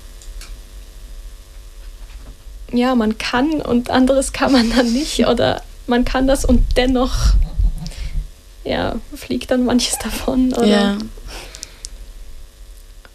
[2.73, 7.35] ja, man kann und anderes kann man dann nicht oder man kann das und dennoch
[8.65, 10.53] ja, fliegt dann manches davon.
[10.55, 10.99] Oder, ja.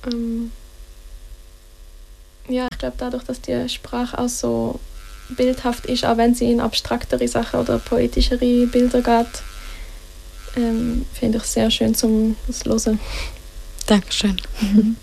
[0.05, 0.51] Ähm,
[2.47, 4.79] ja, ich glaube dadurch, dass die Sprache auch so
[5.29, 9.43] bildhaft ist, auch wenn sie in abstraktere Sachen oder poetischere Bilder geht.
[10.57, 12.99] Ähm, Finde ich sehr schön zum das Hören.
[13.85, 14.41] Dankeschön.
[14.61, 14.95] Mhm.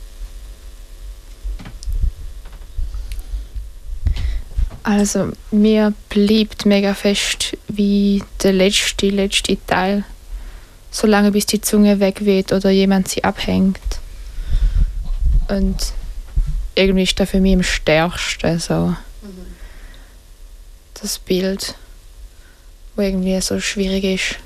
[4.82, 10.04] Also mir bleibt mega fest wie der letzte, letzte Teil.
[10.92, 13.80] Solange bis die Zunge wegweht oder jemand sie abhängt.
[15.48, 15.92] Und
[16.76, 18.94] irgendwie ist das für mich am stärksten so.
[21.00, 21.74] Das Bild,
[22.94, 24.36] wo irgendwie so schwierig ist.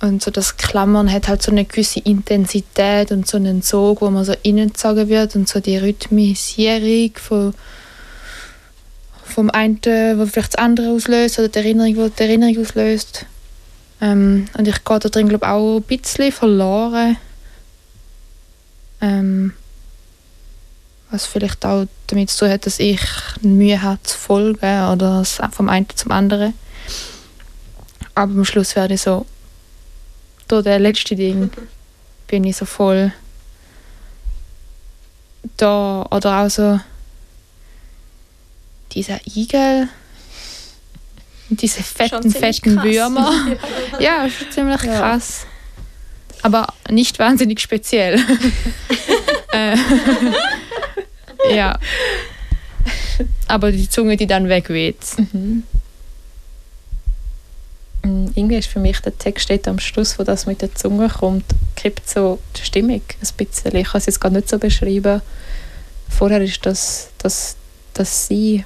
[0.00, 4.10] Und so das Klammern hat halt so eine gewisse Intensität und so einen Sog, wo
[4.10, 7.54] man so innengezogen wird und so die Rhythmisierung von
[9.24, 13.26] vom einen, wo vielleicht das andere auslöst oder die Erinnerung, wo die Erinnerung auslöst.
[14.00, 17.16] Ähm, und ich gehe da drin glaube auch ein bisschen verloren.
[19.00, 19.52] Ähm,
[21.10, 23.00] was vielleicht auch damit zu tun hat, dass ich
[23.40, 26.54] Mühe habe zu folgen oder vom einen zum anderen.
[28.14, 29.26] Aber am Schluss werde ich so,
[30.48, 31.50] durch das letzte Ding
[32.26, 33.12] bin ich so voll
[35.56, 36.80] da oder auch so
[38.92, 39.88] dieser Igel
[41.50, 42.84] und diese fetten, fetten krass.
[42.84, 43.56] Würmer.
[43.98, 44.98] ja, ist ziemlich ja.
[44.98, 45.46] krass.
[46.42, 48.20] Aber nicht wahnsinnig speziell.
[51.52, 51.78] Ja.
[53.46, 54.96] Aber die Zunge, die dann wegweht.
[55.32, 55.64] Mhm.
[58.02, 61.08] Mm, irgendwie ist für mich der Text steht am Schluss, wo das mit der Zunge
[61.08, 61.44] kommt,
[61.76, 63.74] kippt so die Stimmung ein bisschen.
[63.76, 65.20] Ich kann es jetzt gar nicht so beschreiben.
[66.08, 67.56] Vorher ist das, das,
[67.94, 68.64] das Sie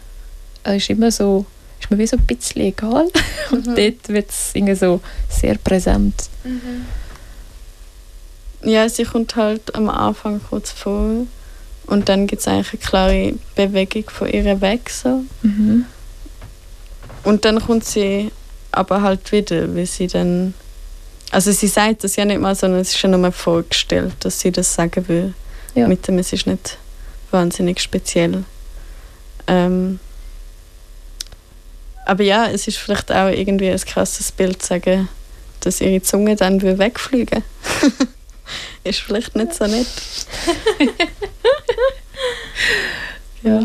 [0.65, 1.47] äh, ist immer so,
[1.81, 3.09] ist mir wie so ein bisschen egal.
[3.51, 3.75] Und mhm.
[3.75, 6.15] dort wird es so sehr präsent.
[6.45, 6.87] Mhm.
[8.65, 11.27] Ja, sie kommt halt am Anfang kurz vor
[11.93, 14.89] und dann gibt es eigentlich eine klare Bewegung von ihr weg.
[14.89, 15.25] So.
[15.43, 15.85] Mhm.
[17.23, 18.33] Und dann kommt sie
[18.73, 20.55] aber halt wieder, wie sie dann.
[21.31, 24.51] Also sie sagt das ja nicht mal, sondern es ist ja nur vorgestellt, dass sie
[24.51, 25.35] das sagen will.
[25.75, 25.87] Ja.
[25.87, 26.79] Mit dem, es ist nicht
[27.31, 28.45] wahnsinnig speziell.
[29.47, 29.99] Ähm,
[32.07, 35.09] aber ja, es ist vielleicht auch irgendwie ein krasses Bild zu sagen,
[35.61, 37.45] dass ihre Zunge dann wegfliegen
[38.85, 39.87] Ist vielleicht nicht so nett.
[43.43, 43.65] ja.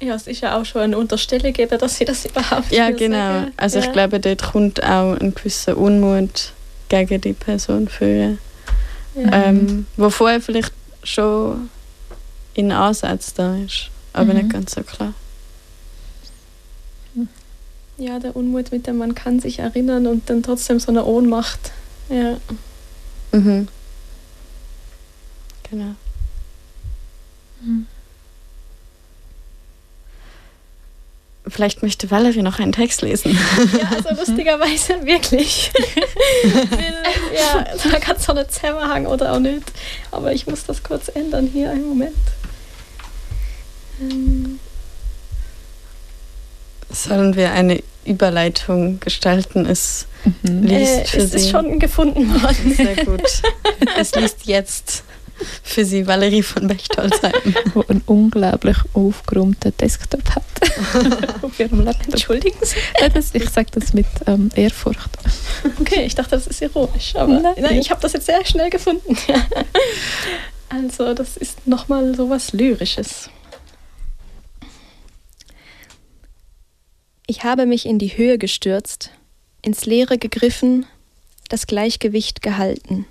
[0.00, 3.16] Ja, es ist ja auch schon eine Unterstellung, eben, dass sie das überhaupt Ja, genau.
[3.16, 3.52] Sagen.
[3.56, 3.84] Also ja.
[3.86, 6.52] ich glaube, dort kommt auch ein gewisser Unmut
[6.88, 8.38] gegen die Person führen.
[9.14, 9.46] Ja.
[9.46, 10.72] Ähm, wo vorher vielleicht
[11.04, 11.70] schon
[12.52, 14.40] in Ansatz da ist, aber mhm.
[14.40, 15.14] nicht ganz so klar
[17.96, 21.72] ja, der Unmut, mit dem man kann sich erinnern und dann trotzdem so eine Ohnmacht.
[22.08, 22.36] Ja.
[23.34, 23.68] Mhm.
[25.68, 25.94] Genau.
[27.60, 27.86] Mhm.
[31.46, 33.36] Vielleicht möchte Valerie noch einen Text lesen.
[33.78, 35.70] Ja, also lustigerweise wirklich.
[37.34, 39.64] ja, da kann so einen Zusammenhang oder auch nicht.
[40.10, 42.16] Aber ich muss das kurz ändern hier, einen Moment.
[44.00, 44.43] Ähm.
[46.94, 49.66] Sollen wir eine Überleitung gestalten?
[49.66, 50.06] Es
[50.42, 50.62] mhm.
[50.62, 51.36] liest äh, für es Sie.
[51.36, 52.74] ist schon gefunden worden.
[52.74, 53.42] Sehr gut.
[53.98, 55.04] es liest jetzt
[55.62, 57.32] für Sie Valerie von Bechtolzheim.
[57.74, 60.44] Wo einen unglaublich aufgeräumten Desktop hat.
[61.42, 62.12] Auf ihrem Laptop.
[62.14, 62.76] Entschuldigen Sie.
[63.12, 65.10] Das, ich sage das mit ähm, Ehrfurcht.
[65.80, 67.16] Okay, ich dachte, das ist ironisch.
[67.16, 69.16] Aber nein, nein ich habe das jetzt sehr schnell gefunden.
[70.68, 73.28] also, das ist nochmal so was Lyrisches.
[77.26, 79.10] Ich habe mich in die Höhe gestürzt,
[79.62, 80.84] ins Leere gegriffen,
[81.48, 83.06] das Gleichgewicht gehalten.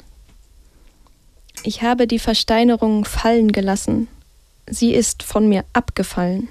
[1.64, 4.08] Ich habe die Versteinerung fallen gelassen,
[4.70, 6.48] sie ist von mir abgefallen.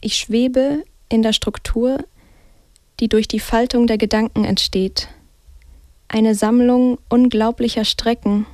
[0.00, 2.04] Ich schwebe in der Struktur,
[2.98, 5.08] die durch die Faltung der Gedanken entsteht,
[6.08, 8.46] eine Sammlung unglaublicher Strecken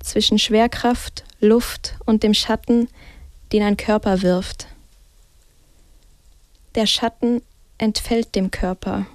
[0.00, 2.88] zwischen Schwerkraft, Luft und dem Schatten,
[3.52, 4.66] den ein Körper wirft.
[6.74, 7.42] Der Schatten
[7.76, 9.06] entfällt dem Körper.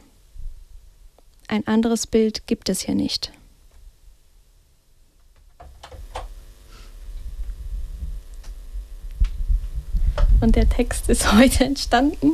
[1.47, 3.31] Ein anderes Bild gibt es hier nicht.
[10.39, 12.33] Und der Text ist heute entstanden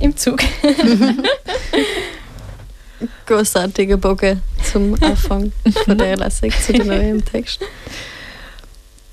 [0.00, 0.40] im Zug.
[3.26, 5.52] Großartige Bogen zum Anfang
[5.84, 7.60] von der Lesung zu dem neuen Text.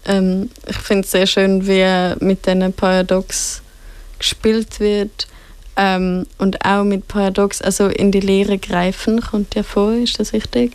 [0.05, 3.62] Ähm, ich finde es sehr schön, wie mit diesen Paradox
[4.23, 5.27] gespielt wird
[5.75, 10.33] ähm, und auch mit Paradox, also in die Lehre greifen, kommt ja vor, ist das
[10.33, 10.73] richtig?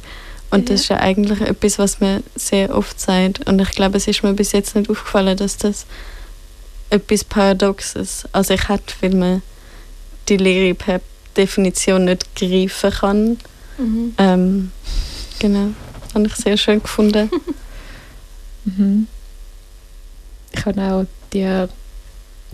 [0.50, 0.74] Und ja.
[0.74, 3.46] das ist ja eigentlich etwas, was man sehr oft sagt.
[3.46, 5.86] Und ich glaube, es ist mir bis jetzt nicht aufgefallen, dass das
[6.90, 8.26] etwas Paradoxes.
[8.32, 9.42] Also ich hätte, weil man
[10.28, 11.00] die Lehre per
[11.36, 13.38] Definition nicht greifen kann.
[13.78, 14.14] Mhm.
[14.18, 14.72] Ähm,
[15.38, 15.68] genau,
[16.14, 17.30] habe ich sehr schön gefunden.
[18.64, 19.06] Mhm.
[20.52, 21.66] Ich habe auch die,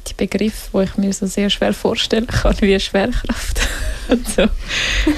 [0.08, 3.60] die Begriffe, wo ich mir so sehr schwer vorstellen kann, wie Schwerkraft.
[4.08, 4.44] Und so.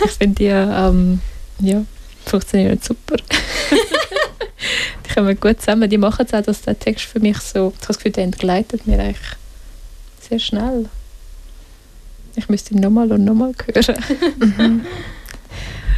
[0.04, 1.20] Ich finde die ähm,
[1.60, 1.84] ja,
[2.24, 3.16] funktionieren super.
[5.06, 5.90] die kommen gut zusammen.
[5.90, 8.24] Die machen es auch, dass der Text für mich so, ich habe das Gefühl, der
[8.24, 9.36] entgleitet mir eigentlich
[10.28, 10.88] sehr schnell.
[12.36, 14.86] Ich müsste ihn nochmal und nochmal hören.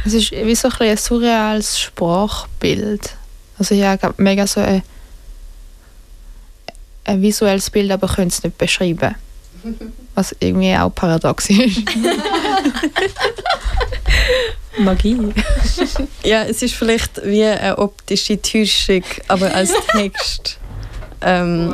[0.05, 3.15] Es ist wie so ein, ein surreales Sprachbild.
[3.57, 4.81] Also ja, ich habe mega so ein,
[7.09, 9.15] ein visuelles Bild, aber könnte es nicht beschreiben.
[10.15, 11.81] Was irgendwie auch paradox ist.
[14.77, 15.17] Magie.
[16.23, 20.57] Ja, es ist vielleicht wie eine optische Täuschung, aber als Text.
[21.21, 21.73] Ähm,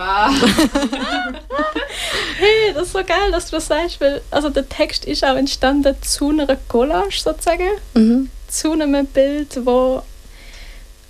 [2.38, 5.36] Hey, das ist so geil, dass du das sagst, weil also der Text ist auch
[5.36, 8.30] entstanden zu einer Collage sozusagen, mhm.
[8.48, 10.04] zu einem Bild, wo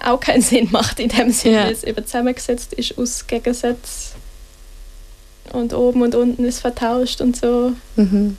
[0.06, 1.64] auch keinen Sinn macht in dem Sinne, Ja.
[1.66, 4.16] weil es eben zusammengesetzt ist aus Gegensätzen
[5.53, 7.74] und oben und unten ist vertauscht und so.
[7.95, 8.38] Mhm.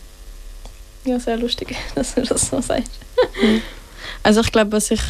[1.05, 2.91] Ja, sehr lustig, dass du das so sagst.
[4.23, 5.01] Also ich glaube, was ich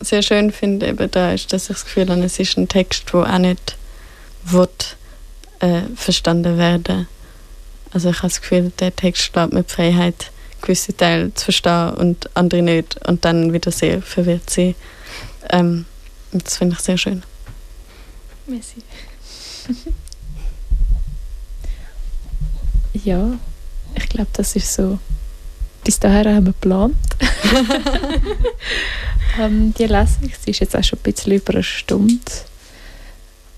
[0.00, 3.12] sehr schön finde eben da ist, dass ich das Gefühl habe, es ist ein Text,
[3.14, 3.76] wo auch nicht
[4.44, 4.68] will,
[5.60, 7.06] äh, verstanden werden.
[7.92, 10.30] Also ich habe das Gefühl, der Text lässt mir die Freiheit,
[10.62, 14.74] gewisse Teile zu verstehen und andere nicht und dann wieder sehr verwirrt sein.
[15.50, 15.84] Ähm,
[16.32, 17.22] das finde ich sehr schön.
[18.46, 18.82] Messi.
[23.04, 23.38] Ja,
[23.94, 24.98] ich glaube, das ist so.
[25.82, 26.94] Bis dahin haben wir geplant.
[29.40, 32.20] ähm, die Lesung, sie ist jetzt auch schon ein bisschen über eine Stunde.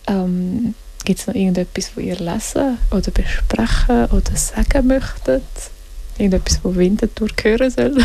[0.07, 5.43] Ähm, Gibt es noch irgendetwas, wo ihr lesen oder besprechen oder sagen möchtet?
[6.17, 7.97] Irgendetwas, wo Winterthur hören soll?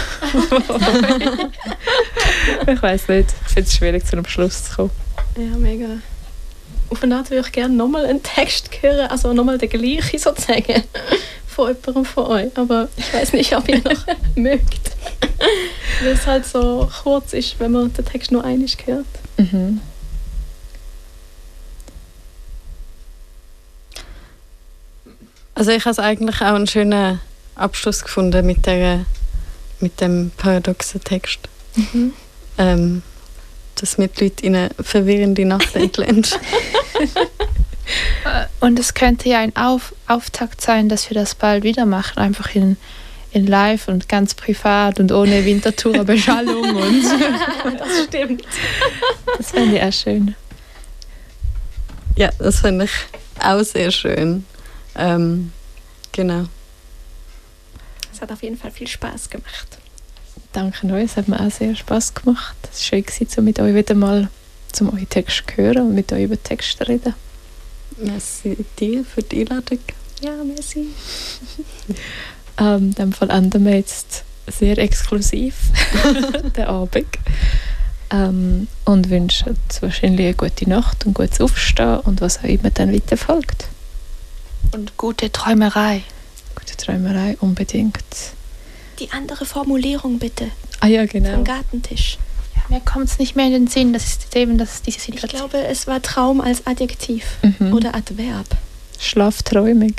[2.67, 3.29] ich weiß nicht.
[3.45, 4.91] Ich finde es schwierig, zu einem Schluss zu kommen.
[5.37, 5.85] Ja, mega.
[6.89, 10.83] Auf eine Art würde ich gerne nochmal einen Text hören, also nochmal den gleichen sozusagen,
[11.47, 12.57] von jemandem von euch.
[12.57, 14.05] Aber ich weiß nicht, ob ihr noch
[14.35, 14.91] mögt.
[16.01, 19.05] Weil es halt so kurz ist, wenn man den Text nur einig hört.
[19.37, 19.81] Mhm.
[25.53, 27.19] Also ich habe es eigentlich auch einen schönen
[27.59, 29.05] Abschluss gefunden mit, der,
[29.79, 31.39] mit dem paradoxen Text.
[32.57, 33.03] Ähm,
[33.75, 36.39] dass mir die Leute in eine verwirrende Nacht entlässt.
[38.59, 42.53] Und es könnte ja ein Auf Auftakt sein, dass wir das bald wieder machen, einfach
[42.53, 42.77] in,
[43.31, 47.03] in live und ganz privat und ohne Wintertourer Beschallung und
[47.79, 48.43] Das stimmt.
[49.37, 50.35] Das fände ich auch schön.
[52.15, 52.91] ja, das finde ich
[53.43, 54.45] auch sehr schön.
[54.95, 55.51] Ähm,
[56.11, 56.45] genau.
[58.19, 59.77] Es hat auf jeden Fall viel Spaß gemacht.
[60.51, 62.57] Danke euch, es hat mir auch sehr Spaß gemacht.
[62.63, 64.27] Es war schön, gewesen, um mit euch wieder mal
[64.73, 67.13] zum euren Text zu hören und mit euch über Text zu reden.
[67.95, 69.79] Merci dir für die Einladung.
[70.21, 70.87] Ja, merci.
[72.61, 75.55] Ähm, in dem Fall enden wir jetzt sehr exklusiv
[76.57, 77.07] den Abend
[78.09, 82.93] ähm, und wünschen wahrscheinlich eine gute Nacht und gutes Aufstehen und was auch immer dann
[82.93, 83.69] weiter folgt.
[84.73, 86.03] und gute Träumerei.
[86.59, 87.95] Gute Träumerei unbedingt.
[88.99, 90.49] Die andere Formulierung bitte.
[90.81, 91.33] Ah ja, genau.
[91.35, 92.17] Am Gartentisch.
[92.69, 95.49] Mir kommt es nicht mehr in den Sinn, das ist eben das, diese Ich Situation.
[95.49, 97.73] glaube, es war Traum als Adjektiv Mhm.
[97.73, 98.45] oder Adverb.
[98.99, 99.95] Schlafträumig.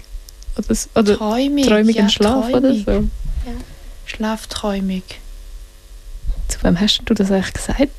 [0.57, 1.67] Oder, oder träumig.
[1.67, 2.87] träumigen ja, Schlaf träumig.
[2.87, 3.09] oder so.
[4.07, 5.03] Schlafträumig.
[6.49, 7.91] Zu wem hast du das eigentlich gesagt?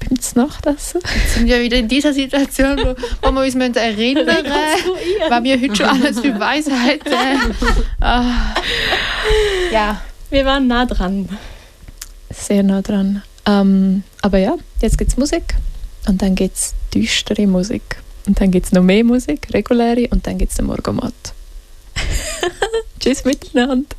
[0.00, 1.00] Beim Nachtessen?
[1.14, 5.44] Jetzt sind wir wieder in dieser Situation, wo, wo wir uns müssen erinnern müssen, was
[5.44, 7.12] wir heute schon alles für Weisheiten
[8.00, 8.54] ah.
[9.72, 10.00] Ja,
[10.30, 11.28] Wir waren nah dran.
[12.30, 13.22] Sehr nah dran.
[13.46, 15.54] Ähm, aber ja, jetzt gibt es Musik
[16.08, 17.96] und dann gibt es düstere Musik.
[18.26, 21.14] Und dann gibt es noch mehr Musik, reguläre, und dann gibt es den Morgomat.
[23.00, 23.96] Tschüss miteinander.